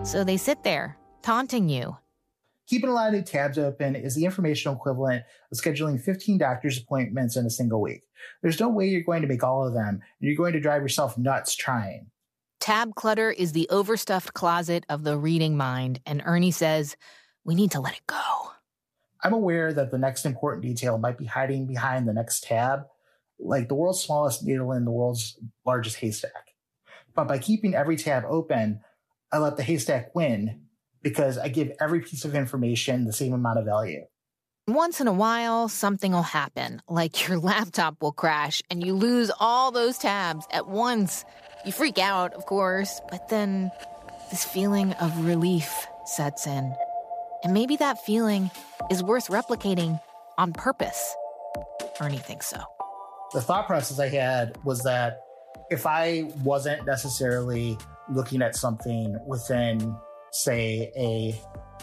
[0.04, 1.98] So they sit there, taunting you.
[2.68, 7.36] Keeping a lot of tabs open is the informational equivalent of scheduling 15 doctor's appointments
[7.36, 8.04] in a single week.
[8.42, 10.82] There's no way you're going to make all of them, and you're going to drive
[10.82, 12.11] yourself nuts trying.
[12.62, 16.96] Tab clutter is the overstuffed closet of the reading mind, and Ernie says
[17.44, 18.52] we need to let it go.
[19.24, 22.82] I'm aware that the next important detail might be hiding behind the next tab,
[23.40, 26.54] like the world's smallest needle in the world's largest haystack.
[27.16, 28.82] But by keeping every tab open,
[29.32, 30.68] I let the haystack win
[31.02, 34.06] because I give every piece of information the same amount of value.
[34.68, 39.32] Once in a while, something will happen, like your laptop will crash and you lose
[39.40, 41.26] all those tabs at once.
[41.64, 43.72] You freak out, of course, but then
[44.32, 46.74] this feeling of relief sets in.
[47.44, 48.50] And maybe that feeling
[48.90, 50.00] is worth replicating
[50.38, 51.16] on purpose.
[52.00, 52.62] Ernie thinks so.
[53.34, 55.22] The thought process I had was that
[55.70, 57.78] if I wasn't necessarily
[58.10, 59.96] looking at something within,
[60.32, 61.40] say, a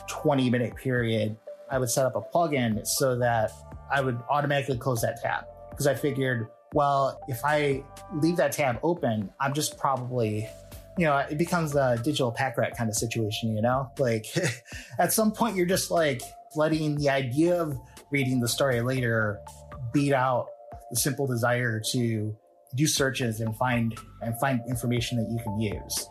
[0.08, 1.36] 20 minute period,
[1.70, 3.52] I would set up a plugin so that
[3.90, 5.44] I would automatically close that tab.
[5.70, 7.82] Because I figured well, if I
[8.14, 10.46] leave that tab open, I'm just probably,
[10.96, 13.90] you know, it becomes a digital pack rat kind of situation, you know?
[13.98, 14.26] Like
[14.98, 16.22] at some point, you're just like
[16.56, 17.78] letting the idea of
[18.10, 19.38] reading the story later
[19.92, 20.48] beat out
[20.90, 22.36] the simple desire to
[22.74, 26.08] do searches and find and find information that you can use.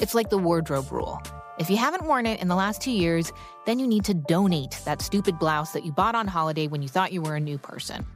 [0.00, 1.20] It's like the wardrobe rule.
[1.58, 3.32] If you haven't worn it in the last two years,
[3.64, 6.88] then you need to donate that stupid blouse that you bought on holiday when you
[6.88, 8.06] thought you were a new person.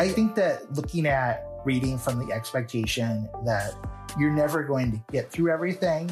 [0.00, 3.74] I think that looking at reading from the expectation that
[4.18, 6.10] you're never going to get through everything,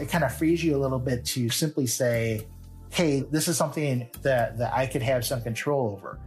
[0.00, 2.46] it kind of frees you a little bit to simply say,
[2.88, 6.18] hey, this is something that, that I could have some control over.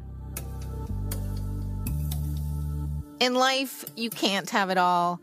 [3.22, 5.20] In life, you can't have it all,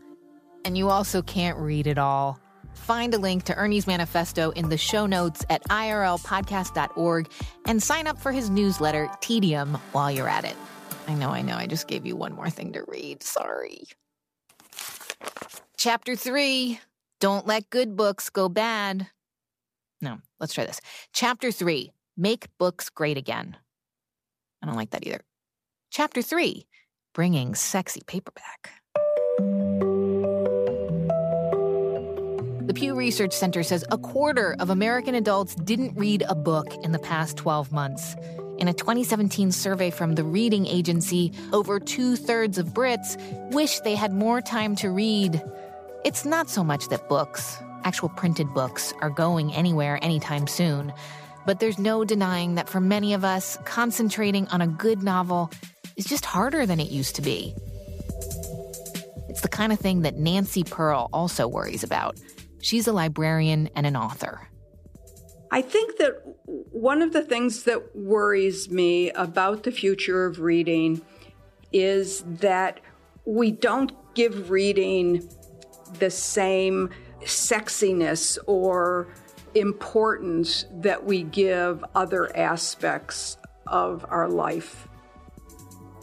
[0.65, 2.37] and you also can't read it all.
[2.73, 7.29] Find a link to Ernie's manifesto in the show notes at irlpodcast.org
[7.65, 10.57] and sign up for his newsletter, Tedium, while you're at it.
[11.07, 11.55] I know, I know.
[11.55, 13.21] I just gave you one more thing to read.
[13.23, 13.83] Sorry.
[15.77, 16.79] Chapter three
[17.19, 19.07] Don't let good books go bad.
[20.01, 20.81] No, let's try this.
[21.13, 23.57] Chapter three Make books great again.
[24.63, 25.21] I don't like that either.
[25.91, 26.65] Chapter three
[27.13, 28.71] Bringing sexy paperback.
[32.67, 36.91] The Pew Research Center says a quarter of American adults didn't read a book in
[36.91, 38.15] the past 12 months.
[38.57, 43.17] In a 2017 survey from the Reading Agency, over two thirds of Brits
[43.51, 45.43] wish they had more time to read.
[46.05, 50.93] It's not so much that books, actual printed books, are going anywhere anytime soon,
[51.45, 55.51] but there's no denying that for many of us, concentrating on a good novel
[55.97, 57.53] is just harder than it used to be.
[59.27, 62.17] It's the kind of thing that Nancy Pearl also worries about.
[62.61, 64.47] She's a librarian and an author.
[65.51, 71.01] I think that one of the things that worries me about the future of reading
[71.71, 72.79] is that
[73.25, 75.29] we don't give reading
[75.99, 76.89] the same
[77.21, 79.07] sexiness or
[79.53, 84.87] importance that we give other aspects of our life.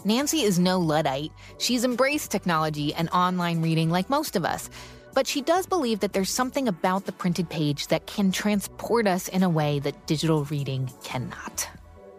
[0.05, 1.31] Nancy is no Luddite.
[1.59, 4.69] She's embraced technology and online reading like most of us.
[5.14, 9.29] But she does believe that there's something about the printed page that can transport us
[9.29, 11.68] in a way that digital reading cannot.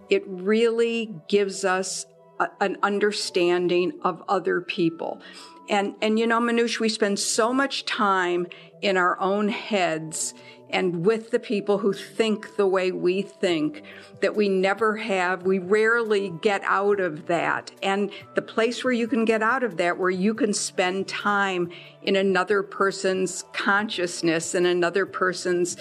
[0.09, 2.05] It really gives us
[2.39, 5.21] a, an understanding of other people.
[5.69, 8.47] And, and you know, Manoush, we spend so much time
[8.81, 10.33] in our own heads
[10.73, 13.83] and with the people who think the way we think
[14.21, 17.71] that we never have, we rarely get out of that.
[17.83, 21.69] And the place where you can get out of that, where you can spend time
[22.01, 25.77] in another person's consciousness and another person's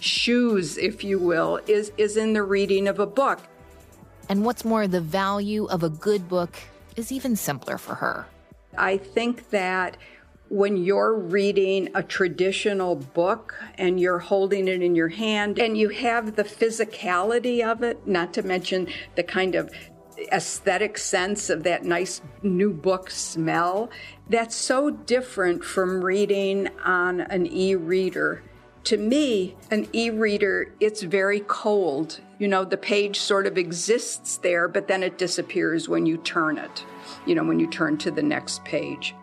[0.00, 3.38] shoes, if you will, is, is in the reading of a book.
[4.28, 6.56] And what's more, the value of a good book
[6.96, 8.26] is even simpler for her.
[8.76, 9.96] I think that
[10.48, 15.88] when you're reading a traditional book and you're holding it in your hand and you
[15.88, 19.70] have the physicality of it, not to mention the kind of
[20.32, 23.90] aesthetic sense of that nice new book smell,
[24.28, 28.42] that's so different from reading on an e reader.
[28.84, 32.20] To me, an e reader, it's very cold.
[32.38, 36.58] You know, the page sort of exists there, but then it disappears when you turn
[36.58, 36.84] it,
[37.26, 39.14] you know, when you turn to the next page.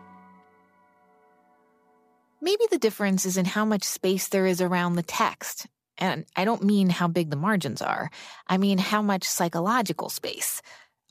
[2.41, 5.67] Maybe the difference is in how much space there is around the text.
[5.99, 8.09] And I don't mean how big the margins are,
[8.47, 10.61] I mean how much psychological space.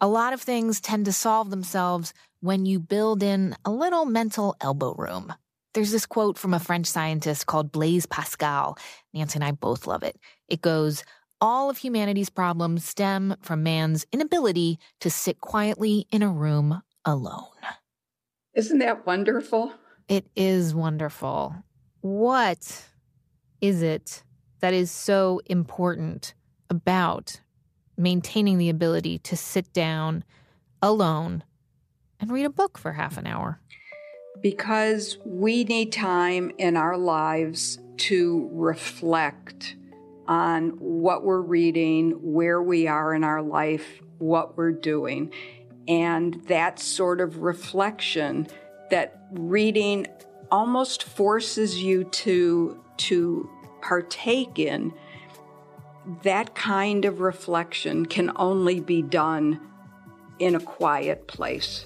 [0.00, 4.56] A lot of things tend to solve themselves when you build in a little mental
[4.60, 5.32] elbow room.
[5.74, 8.76] There's this quote from a French scientist called Blaise Pascal.
[9.14, 10.16] Nancy and I both love it.
[10.48, 11.04] It goes,
[11.40, 17.44] All of humanity's problems stem from man's inability to sit quietly in a room alone.
[18.54, 19.74] Isn't that wonderful?
[20.10, 21.54] It is wonderful.
[22.00, 22.86] What
[23.60, 24.24] is it
[24.58, 26.34] that is so important
[26.68, 27.40] about
[27.96, 30.24] maintaining the ability to sit down
[30.82, 31.44] alone
[32.18, 33.60] and read a book for half an hour?
[34.40, 39.76] Because we need time in our lives to reflect
[40.26, 45.32] on what we're reading, where we are in our life, what we're doing.
[45.86, 48.48] And that sort of reflection
[48.90, 50.06] that reading
[50.50, 53.48] almost forces you to to
[53.80, 54.92] partake in
[56.22, 59.60] that kind of reflection can only be done
[60.38, 61.84] in a quiet place.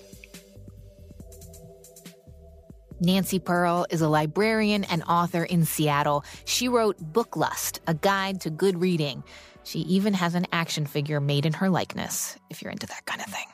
[3.00, 6.24] Nancy Pearl is a librarian and author in Seattle.
[6.44, 9.24] She wrote Book Lust, a guide to good reading.
[9.64, 13.20] She even has an action figure made in her likeness, if you're into that kind
[13.20, 13.46] of thing.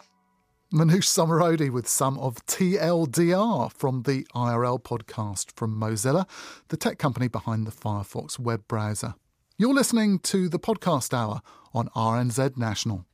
[0.73, 6.29] Manoush Zomorodi with some of TLDR from the IRL podcast from Mozilla,
[6.69, 9.15] the tech company behind the Firefox web browser.
[9.59, 11.43] You're listening to the podcast hour
[11.75, 13.05] on RNZ National.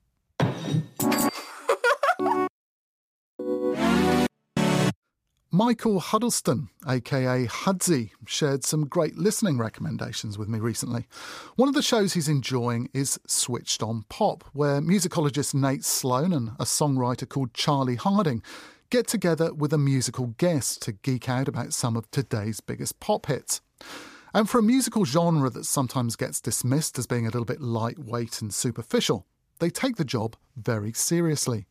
[5.57, 11.07] Michael Huddleston, aka Hudsy, shared some great listening recommendations with me recently.
[11.55, 16.51] One of the shows he's enjoying is Switched on Pop, where musicologist Nate Sloan and
[16.61, 18.43] a songwriter called Charlie Harding
[18.91, 23.25] get together with a musical guest to geek out about some of today's biggest pop
[23.25, 23.63] hits.
[24.35, 28.43] And for a musical genre that sometimes gets dismissed as being a little bit lightweight
[28.43, 29.25] and superficial,
[29.61, 31.65] they take the job very seriously.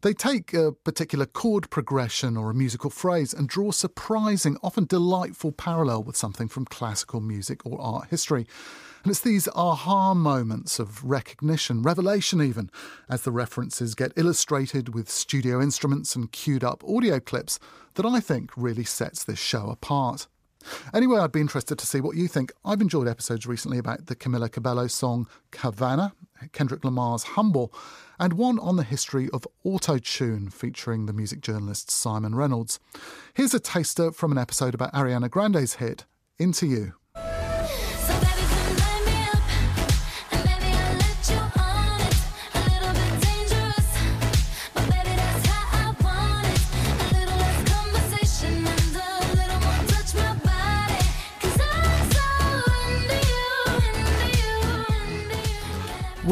[0.00, 5.50] They take a particular chord progression or a musical phrase and draw surprising, often delightful
[5.50, 8.46] parallel with something from classical music or art history.
[9.02, 12.70] And it's these aha moments of recognition, revelation even,
[13.08, 17.58] as the references get illustrated with studio instruments and queued up audio clips,
[17.94, 20.28] that I think really sets this show apart.
[20.92, 22.52] Anyway, I'd be interested to see what you think.
[22.64, 26.12] I've enjoyed episodes recently about the Camila Cabello song Havana,
[26.52, 27.72] Kendrick Lamar's Humble,
[28.18, 32.80] and one on the history of auto-tune featuring the music journalist Simon Reynolds.
[33.34, 36.04] Here's a taster from an episode about Ariana Grande's hit
[36.38, 36.94] Into You.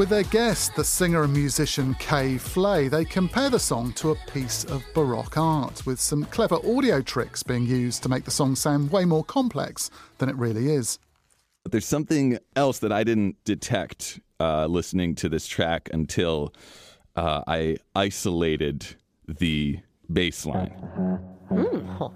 [0.07, 4.63] With their guest, the singer and musician K.Flay, they compare the song to a piece
[4.63, 8.93] of Baroque art, with some clever audio tricks being used to make the song sound
[8.93, 11.01] way more complex than it really is.
[11.65, 16.55] But there's something else that I didn't detect uh, listening to this track until
[17.17, 18.87] uh, I isolated
[19.27, 19.81] the
[20.13, 21.19] bass line.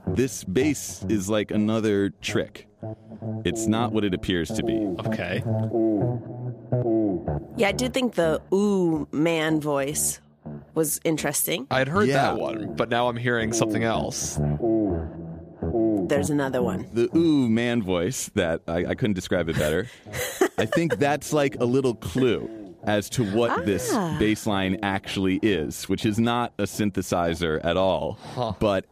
[0.06, 2.68] This bass is like another trick.
[3.44, 4.76] It's not what it appears to be.
[5.06, 5.42] Okay.
[7.56, 10.20] Yeah, I did think the ooh man voice
[10.74, 11.66] was interesting.
[11.70, 14.38] I had heard that one, but now I'm hearing something else.
[16.08, 16.88] There's another one.
[16.92, 19.88] The ooh man voice that I, I couldn't describe it better.
[20.58, 22.48] I think that's like a little clue
[22.84, 24.16] as to what this Ah.
[24.18, 28.18] bass line actually is, which is not a synthesizer at all.
[28.58, 28.86] But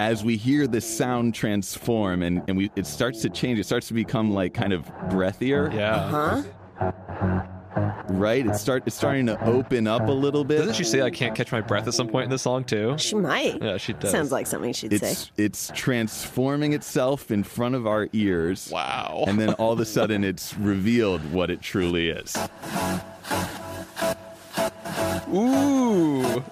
[0.00, 3.88] as we hear this sound transform and, and we, it starts to change, it starts
[3.88, 5.72] to become like kind of breathier.
[5.72, 6.08] Yeah.
[6.08, 7.42] Huh?
[8.08, 8.46] Right?
[8.46, 10.58] It start, it's starting to open up a little bit.
[10.58, 12.96] Doesn't she say I can't catch my breath at some point in the song too?
[12.98, 13.60] She might.
[13.62, 14.10] Yeah, she does.
[14.10, 15.30] Sounds like something she'd it's say.
[15.36, 18.70] it's transforming itself in front of our ears.
[18.70, 19.24] Wow.
[19.26, 22.36] And then all of a sudden it's revealed what it truly is.
[25.32, 26.44] Ooh.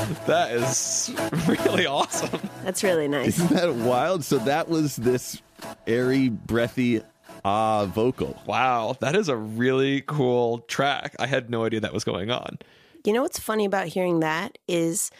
[0.26, 1.12] That is
[1.48, 2.40] really awesome.
[2.62, 3.38] That's really nice.
[3.38, 4.24] Isn't that wild?
[4.24, 5.40] So that was this
[5.86, 7.02] airy, breathy
[7.44, 8.40] ah vocal.
[8.46, 11.16] Wow, that is a really cool track.
[11.18, 12.58] I had no idea that was going on.
[13.04, 15.10] You know what's funny about hearing that is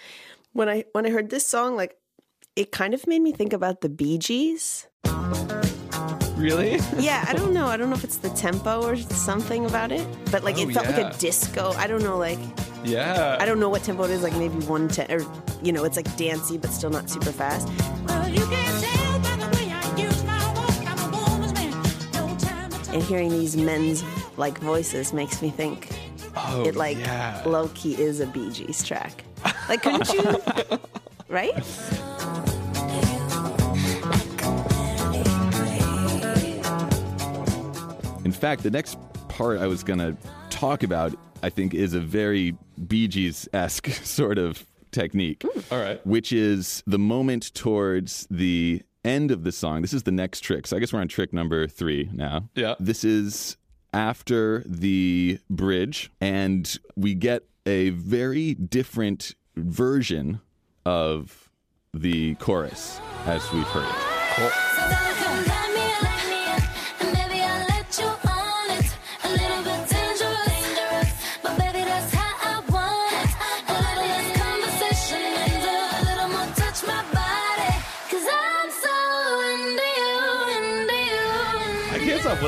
[0.53, 1.97] when I when I heard this song, like
[2.57, 4.87] it kind of made me think about the Bee Gees.
[6.41, 6.81] Really?
[6.99, 7.67] Yeah, I don't know.
[7.67, 10.73] I don't know if it's the tempo or something about it, but like Oh, it
[10.75, 11.73] felt like a disco.
[11.77, 12.39] I don't know, like
[12.85, 13.37] Yeah.
[13.41, 14.23] I don't know what tempo it is.
[14.23, 15.21] Like maybe one ten, or
[15.63, 17.69] you know, it's like dancey but still not super fast.
[22.93, 24.03] And hearing these men's
[24.37, 25.89] like voices makes me think
[26.37, 27.43] Oh, it like yeah.
[27.47, 29.25] low key is a Bee Gees track.
[29.69, 30.79] Like, couldn't you?
[31.29, 31.55] right?
[38.41, 40.17] Fact, the next part I was going to
[40.49, 42.57] talk about, I think, is a very
[42.89, 45.45] Bee Gees esque sort of technique.
[45.47, 46.05] Hmm, all right.
[46.07, 49.83] Which is the moment towards the end of the song.
[49.83, 50.67] This is the next trick.
[50.67, 52.49] So I guess we're on trick number three now.
[52.55, 52.75] Yeah.
[52.81, 53.57] This is
[53.93, 60.41] after the bridge, and we get a very different version
[60.87, 61.51] of
[61.93, 63.95] the chorus as we've heard it.
[64.43, 65.50] I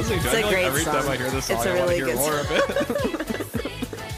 [0.02, 0.32] listening to it.
[0.32, 0.94] It's I a feel like great every song.
[0.96, 2.50] Oh, I hear this song, It's a I want really to hear good more of
[2.50, 3.38] it.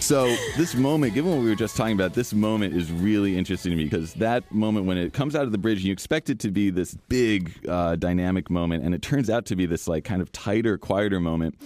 [0.00, 0.26] So
[0.58, 3.76] this moment, given what we were just talking about, this moment is really interesting to
[3.76, 6.50] me because that moment when it comes out of the bridge, you expect it to
[6.50, 10.20] be this big uh, dynamic moment, and it turns out to be this like kind
[10.20, 11.58] of tighter, quieter moment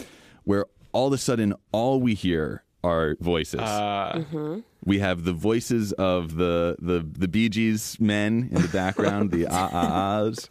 [0.44, 3.58] where all of a sudden all we hear are voices.
[3.58, 9.32] Uh, We have the voices of the the the Bee Gees men in the background,
[9.32, 10.48] the ah ah ahs.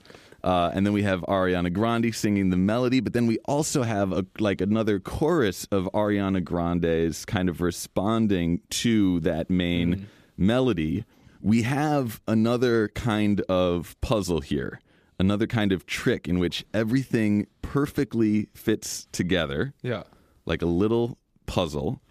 [0.47, 4.13] Uh, and then we have Ariana Grande singing the melody, but then we also have
[4.13, 11.03] a, like another chorus of Ariana Grande's kind of responding to that main melody.
[11.41, 14.79] We have another kind of puzzle here,
[15.19, 20.03] another kind of trick in which everything perfectly fits together Yeah.
[20.45, 22.01] like a little puzzle.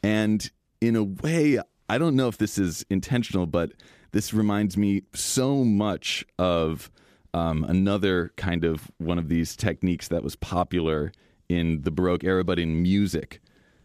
[0.00, 0.48] And
[0.80, 1.58] in a way,
[1.88, 3.72] I don't know if this is intentional, but
[4.12, 6.88] this reminds me so much of
[7.34, 11.12] um, another kind of one of these techniques that was popular
[11.48, 13.40] in the Baroque era, but in music.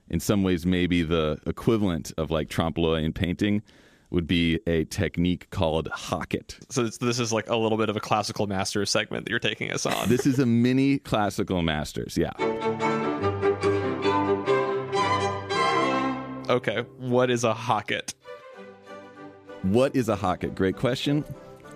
[0.09, 3.61] In some ways, maybe the equivalent of like trompe l'oeil in painting
[4.11, 6.57] would be a technique called hocket.
[6.69, 9.39] So this, this is like a little bit of a classical master segment that you're
[9.39, 10.09] taking us on.
[10.09, 12.31] This is a mini classical masters, yeah.
[16.49, 18.15] okay, what is a hocket?
[19.61, 20.55] What is a hocket?
[20.55, 21.23] Great question.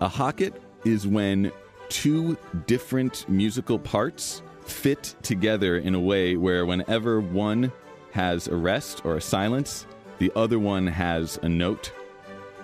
[0.01, 1.51] A hocket is when
[1.89, 7.71] two different musical parts fit together in a way where whenever one
[8.11, 9.85] has a rest or a silence,
[10.19, 11.91] the other one has a note.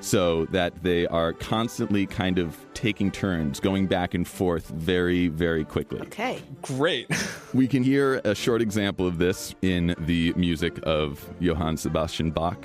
[0.01, 5.65] so that they are constantly kind of taking turns, going back and forth very, very
[5.65, 5.99] quickly.
[6.01, 6.39] Okay.
[6.61, 7.07] Great.
[7.53, 12.63] We can hear a short example of this in the music of Johann Sebastian Bach.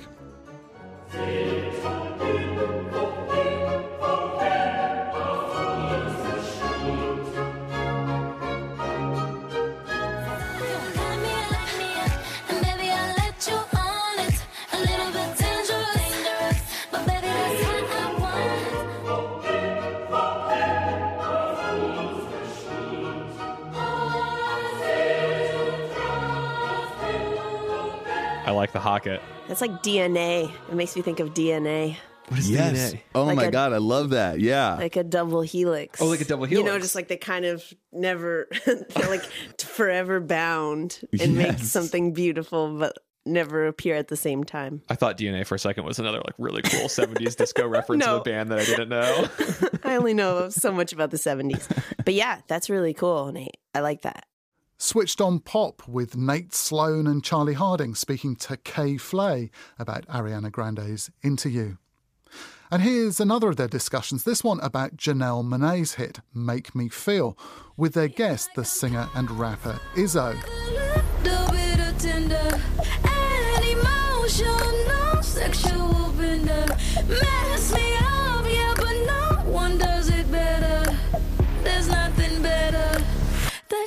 [28.65, 29.21] Like the Hocket.
[29.47, 30.51] That's like DNA.
[30.69, 31.97] It makes me think of DNA.
[32.29, 32.93] What is yes.
[32.93, 32.99] DNA?
[33.13, 34.39] Oh Like my a- God, I love that.
[34.39, 34.73] Yeah.
[34.75, 36.01] Like a double helix.
[36.01, 36.65] Oh, like a double helix.
[36.65, 37.63] You know, just like they kind of
[37.93, 39.23] never, they're like
[39.59, 42.97] forever bound and make something beautiful, but
[43.27, 44.81] never appear at the same time.
[44.89, 48.15] I thought DNA for a second was another like really cool 70s disco reference No.
[48.15, 49.27] of a band that I didn't know.
[49.83, 51.67] I only know so much about the 70s.
[52.03, 53.57] But yeah, that's really cool, Nate.
[53.75, 54.25] I like that.
[54.77, 59.49] Switched on pop with Nate Sloan and Charlie Harding speaking to K.Flay
[59.79, 61.77] about Ariana Grande's You.
[62.69, 67.37] And here's another of their discussions, this one about Janelle Monae's hit Make Me Feel,
[67.77, 70.35] with their guest, the singer and rapper Lizzo.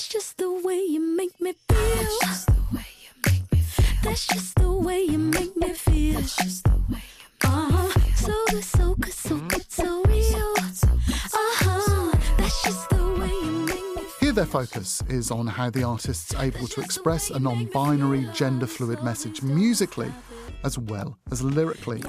[0.08, 1.78] That's just the way you make me feel.
[1.78, 3.86] That's just the way you make me feel.
[4.02, 6.14] That's just the way you make me feel.
[6.14, 8.00] That's just the way you uh-huh.
[8.16, 10.54] So good, so good, so good, so real.
[10.56, 12.16] Uh-huh.
[12.38, 16.34] That's just the way you make me Here, their focus is on how the artist's
[16.36, 20.10] able to express a non binary, gender fluid message musically
[20.64, 22.02] as well as lyrically.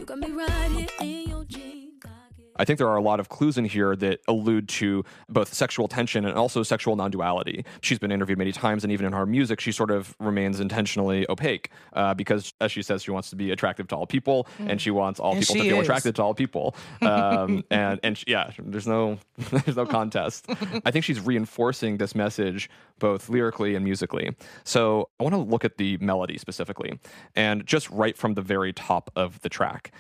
[2.60, 5.88] I think there are a lot of clues in here that allude to both sexual
[5.88, 7.66] tension and also sexual non duality.
[7.82, 11.26] She's been interviewed many times, and even in her music, she sort of remains intentionally
[11.30, 14.80] opaque uh, because, as she says, she wants to be attractive to all people and
[14.82, 15.84] she wants all And people to she feel is.
[15.88, 16.76] attracted to all people.
[17.02, 19.18] Um, and and she- yeah, there's no
[19.52, 20.46] there's no contest.
[20.86, 24.36] I think she's reinforcing this message both lyrically and musically.
[24.66, 27.00] So I want to look at the melody specifically,
[27.36, 29.94] and just right from the very top of the track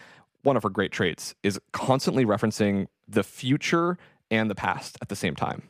[0.44, 3.98] one of her great traits is constantly referencing the future
[4.32, 5.64] and the past at the same time.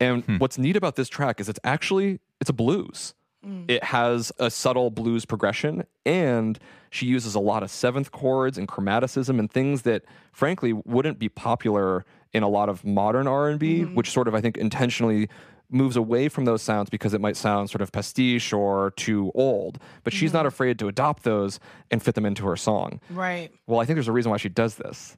[0.00, 0.36] And hmm.
[0.38, 3.14] what's neat about this track is it's actually it's a blues.
[3.46, 3.70] Mm.
[3.70, 6.58] It has a subtle blues progression and
[6.90, 11.28] she uses a lot of seventh chords and chromaticism and things that frankly wouldn't be
[11.28, 13.94] popular in a lot of modern R&B, mm-hmm.
[13.94, 15.28] which sort of I think intentionally
[15.70, 19.78] moves away from those sounds because it might sound sort of pastiche or too old.
[20.04, 21.58] But she's not afraid to adopt those
[21.90, 23.00] and fit them into her song.
[23.10, 23.50] Right.
[23.66, 25.16] Well, I think there's a reason why she does this.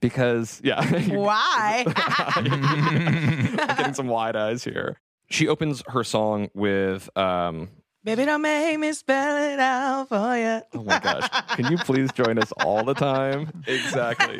[0.00, 0.82] Because, yeah,
[1.14, 1.84] Why?
[2.36, 4.98] I'm getting some wide eyes here.
[5.30, 7.68] She opens her song with, um,
[8.04, 10.60] Baby, don't make me spell it out for you.
[10.74, 13.62] oh my gosh, can you please join us all the time?
[13.68, 14.38] Exactly.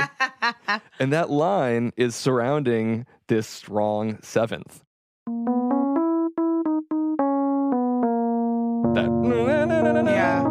[0.99, 4.83] And that line is surrounding this strong seventh.
[8.95, 10.43] That, Yeah.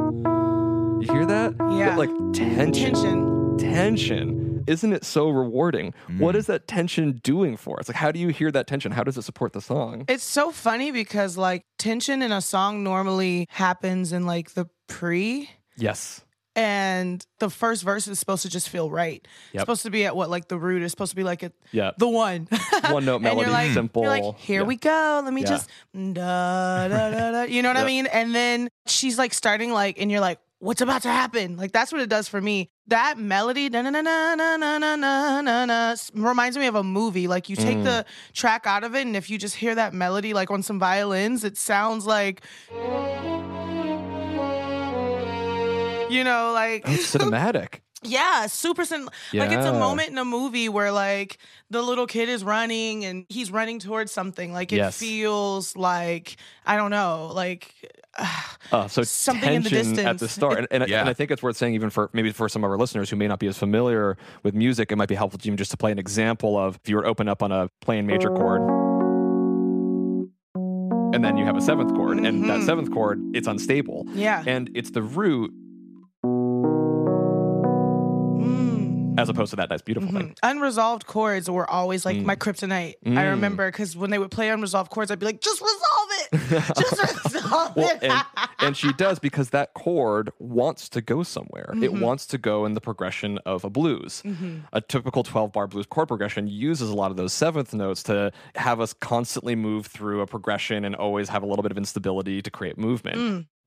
[1.00, 1.54] you hear that?
[1.72, 1.90] Yeah.
[1.90, 2.94] That, like tension.
[2.94, 3.58] Tension.
[3.58, 4.64] Tension.
[4.68, 5.94] Isn't it so rewarding?
[6.08, 6.20] Mm.
[6.20, 7.88] What is that tension doing for us?
[7.90, 8.92] Like, how do you hear that tension?
[8.92, 10.06] How does it support the song?
[10.08, 15.50] It's so funny because like tension in a song normally happens in like the pre
[15.78, 16.22] Yes.
[16.56, 19.26] And the first verse is supposed to just feel right.
[19.54, 21.54] It's supposed to be at what like the root is supposed to be like at
[21.72, 21.92] Yeah.
[21.98, 22.48] the one.
[22.90, 24.02] One note melody, you're like, simple.
[24.04, 24.68] You're like, here Yeah.
[24.68, 25.22] we go.
[25.24, 25.48] Let me Yeah.
[25.48, 27.42] just da da da da.
[27.44, 28.06] You know what I mean?
[28.08, 31.58] And then she's like starting like, and you're like, what's about to happen?
[31.58, 32.70] Like that's what it does for me.
[32.88, 36.84] That melody, na na na na na na na na na, reminds me of a
[36.84, 37.28] movie.
[37.28, 37.84] Like you take Mm.
[37.86, 40.78] the track out of it, and if you just hear that melody like on some
[40.80, 42.42] violins, it sounds like.
[46.12, 47.80] You know, like Oh, it's cinematic.
[48.04, 51.38] yeah, super sim- like it's a moment in a movie where like
[51.70, 54.52] the little kid is running and he's running towards something.
[54.54, 54.98] Like it Yes.
[54.98, 56.36] feels like
[56.66, 57.74] I don't know, like
[58.72, 60.32] Uh, so Something in the tension at the distance.
[60.32, 61.00] start, and, and, I- Yeah.
[61.02, 63.16] and I think it's worth saying even for maybe for some of our listeners who
[63.18, 65.78] may not be as familiar with music, it might be helpful to even just to
[65.78, 68.62] play an example of if you were open up on a plain major chord,
[71.14, 72.66] and then you have a seventh chord, and that Mhm.
[72.66, 74.44] seventh chord it's unstable, Yeah.
[74.48, 75.52] and it's the root
[79.18, 80.36] as opposed to that nice beautiful thing.
[80.44, 82.26] unresolved chords were always like Mm.
[82.26, 82.96] my kryptonite.
[83.06, 83.30] I Mm.
[83.32, 85.78] remember because when they would play unresolved chords, I'd be like, just resolve
[86.12, 86.28] it.
[86.78, 87.74] Just for the song.
[87.76, 88.24] Well, and,
[88.60, 91.72] and she does because that chord wants to go somewhere.
[91.82, 92.02] It Mhm.
[92.02, 94.22] wants to go in the progression of a blues.
[94.26, 94.62] Mhm.
[94.72, 98.32] A typical 12 bar blues chord progression uses a lot of those seventh notes to
[98.56, 102.42] have us constantly move through a progression and always have a little bit of instability
[102.42, 103.18] to create movement.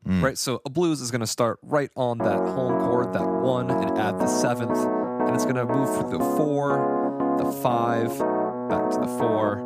[0.06, 0.22] Mm.
[0.22, 3.70] Right, so a blues is going to start right on that home chord, that one,
[3.70, 4.76] and add the seventh,
[5.34, 8.06] and it's going to move through the four, the five,
[8.68, 9.58] back to the four,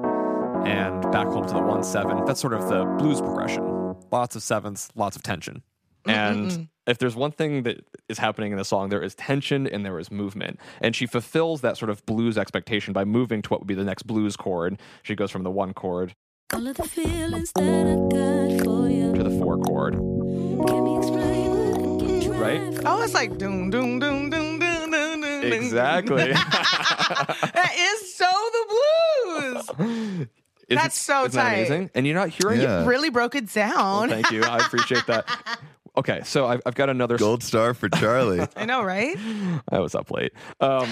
[0.67, 2.25] and back home to the one seven.
[2.25, 3.95] That's sort of the blues progression.
[4.11, 5.63] Lots of sevenths, lots of tension.
[6.07, 6.69] And Mm-mm-mm.
[6.87, 9.99] if there's one thing that is happening in the song, there is tension and there
[9.99, 10.59] is movement.
[10.81, 13.85] And she fulfills that sort of blues expectation by moving to what would be the
[13.85, 14.81] next blues chord.
[15.03, 16.15] She goes from the one chord
[16.55, 19.13] All of the feelings that I got for you.
[19.13, 19.97] to the four chord.
[19.97, 22.39] Can we explain what I can?
[22.41, 22.81] Right?
[22.87, 24.48] Oh, it's like doom, doom, doom, doom,
[25.53, 26.33] Exactly.
[26.33, 29.71] that is so the blues.
[30.69, 31.55] Isn't- That's so isn't that tight.
[31.59, 31.91] amazing?
[31.95, 32.87] And you're not hearing You it.
[32.87, 34.09] really broke it down.
[34.09, 34.43] Well, thank you.
[34.45, 35.27] I appreciate that.
[35.97, 38.47] Okay, so I've, I've got another gold star for Charlie.
[38.57, 39.17] I know, right?
[39.73, 40.31] I was up late.
[40.61, 40.87] Um,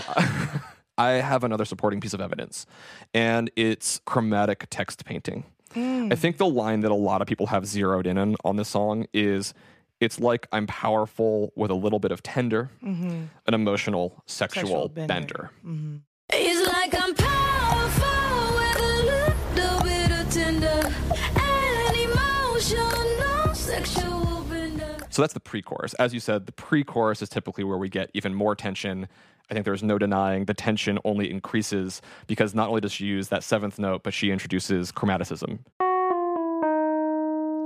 [0.98, 2.66] I have another supporting piece of evidence,
[3.14, 5.44] and it's chromatic text painting.
[5.76, 6.12] Mm.
[6.12, 8.68] I think the line that a lot of people have zeroed in on, on this
[8.68, 9.54] song is
[10.00, 13.28] it's like I'm powerful with a little bit of tender, Mhm.
[13.46, 15.50] an emotional sexual, Sexual bender.
[15.64, 16.02] bender.
[16.32, 20.92] It's like I'm powerful with a little bit of tender
[21.36, 24.96] and emotional sexual bender.
[25.10, 25.94] So that's the pre chorus.
[25.94, 29.08] As you said, the pre chorus is typically where we get even more tension.
[29.50, 33.28] I think there's no denying the tension only increases because not only does she use
[33.28, 35.60] that seventh note, but she introduces chromaticism.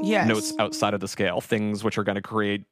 [0.03, 0.27] Yes.
[0.29, 2.65] Notes outside of the scale, things which are going to create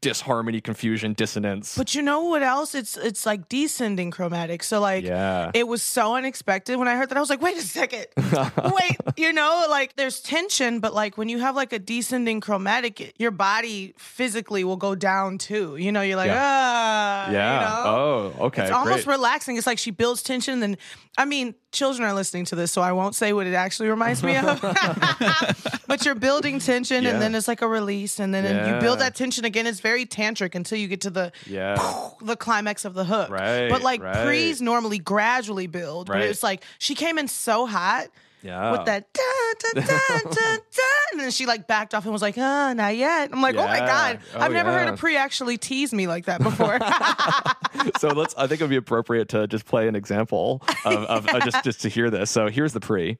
[0.00, 1.76] disharmony, confusion, dissonance.
[1.76, 2.74] But you know what else?
[2.74, 4.62] It's it's like descending chromatic.
[4.62, 5.50] So like Yeah.
[5.54, 7.16] it was so unexpected when I heard that.
[7.16, 8.06] I was like, wait a second.
[8.16, 13.14] wait, you know, like there's tension, but like when you have like a descending chromatic,
[13.18, 15.76] your body physically will go down too.
[15.76, 16.42] You know, you're like, Yeah.
[16.42, 17.26] ah.
[17.28, 17.60] you yeah.
[17.60, 17.82] know?
[17.84, 18.62] Oh, okay.
[18.62, 19.14] It's almost great.
[19.16, 19.56] relaxing.
[19.56, 20.60] It's like she builds tension.
[20.60, 20.76] Then,
[21.18, 24.22] I mean, children are listening to this, so I won't say what it actually reminds
[24.22, 24.60] me of.
[25.86, 27.10] but you're building tension, Yeah.
[27.10, 28.44] and then it's like a release, and then
[28.74, 29.66] you build that tension again.
[29.66, 31.76] It's very tantric until you get to the yeah.
[32.22, 33.30] the climax of the hook.
[33.30, 34.24] Right, But like right.
[34.24, 36.06] pre's normally gradually build.
[36.06, 36.24] But Right.
[36.24, 38.06] it's like she came in so hot
[38.42, 38.72] Yeah.
[38.72, 39.22] with that da,
[39.60, 40.82] da, da, da, da,
[41.12, 43.30] and then she like backed off and was like, ah, not yet.
[43.32, 44.18] I'm like, oh my God.
[44.34, 46.78] Oh, I've never heard a pre actually tease me like that before.
[47.98, 48.34] so let's.
[48.36, 51.62] I think it would be appropriate to just play an example of, of uh, just
[51.64, 52.30] just to hear this.
[52.30, 53.18] So here's the pre.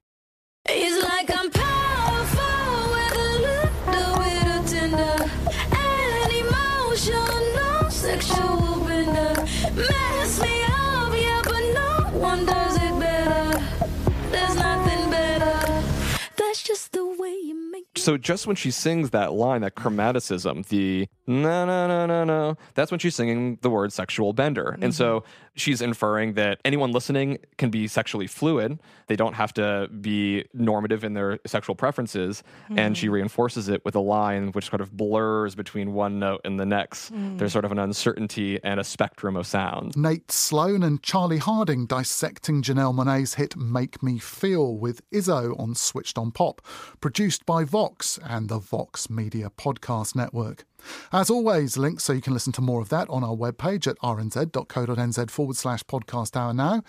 [18.02, 22.56] So just when she sings that line, that chromaticism, the no no no no no,
[22.74, 24.76] that's when she's singing the word sexual bender.
[24.80, 25.41] And so mm-hmm.
[25.54, 28.78] She's inferring that anyone listening can be sexually fluid.
[29.06, 32.42] They don't have to be normative in their sexual preferences.
[32.74, 36.58] And she reinforces it with a line which sort of blurs between one note and
[36.58, 37.12] the next.
[37.12, 37.38] Mm.
[37.38, 39.96] There's sort of an uncertainty and a spectrum of sound.
[39.96, 45.74] Nate Sloan and Charlie Harding dissecting Janelle Monae's hit Make Me Feel with Lizzo on
[45.74, 46.62] Switched on Pop,
[47.00, 50.64] produced by Vox and the Vox Media Podcast Network.
[51.12, 53.98] As always, links so you can listen to more of that on our webpage at
[53.98, 56.82] rnz.co.nz forward slash podcast hour now.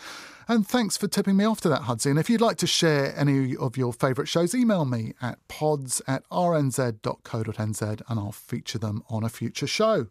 [0.48, 2.10] And thanks for tipping me off to that, Hudsy.
[2.10, 6.02] And if you'd like to share any of your favourite shows, email me at pods
[6.08, 10.08] at rnz.co.nz and I'll feature them on a future show.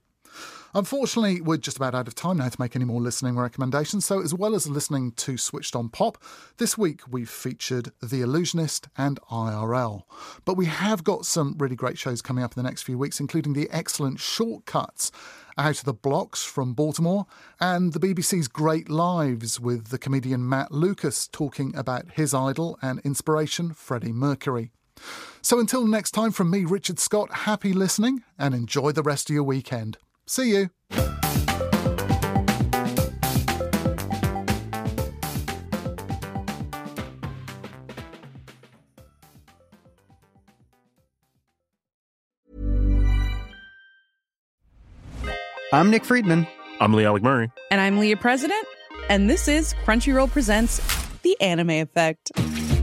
[0.75, 4.07] Unfortunately, we're just about out of time now to make any more listening recommendations.
[4.07, 6.17] So, as well as listening to Switched on Pop,
[6.57, 10.03] this week we've featured The Allusionist and IRL.
[10.47, 13.21] But we have got some really great shows coming up in the next few weeks,
[13.21, 15.13] including the excellent Shortcuts
[15.59, 17.27] out of the blocks from Baltimore
[17.61, 23.01] and the BBC's Great Lives with the comedian Matt Lucas talking about his idol and
[23.01, 24.71] inspiration, Freddie Mercury.
[25.43, 29.35] So, until next time, from me, Richard Scott, happy listening and enjoy the rest of
[29.35, 29.99] your weekend.
[30.33, 30.71] See you.
[45.71, 46.47] I'm Nick Friedman.
[46.81, 47.51] I'm Lee Alec Murray.
[47.71, 48.67] And I'm Leah President,
[49.11, 50.81] and this is Crunchyroll Presents
[51.21, 52.33] The Anime Effect.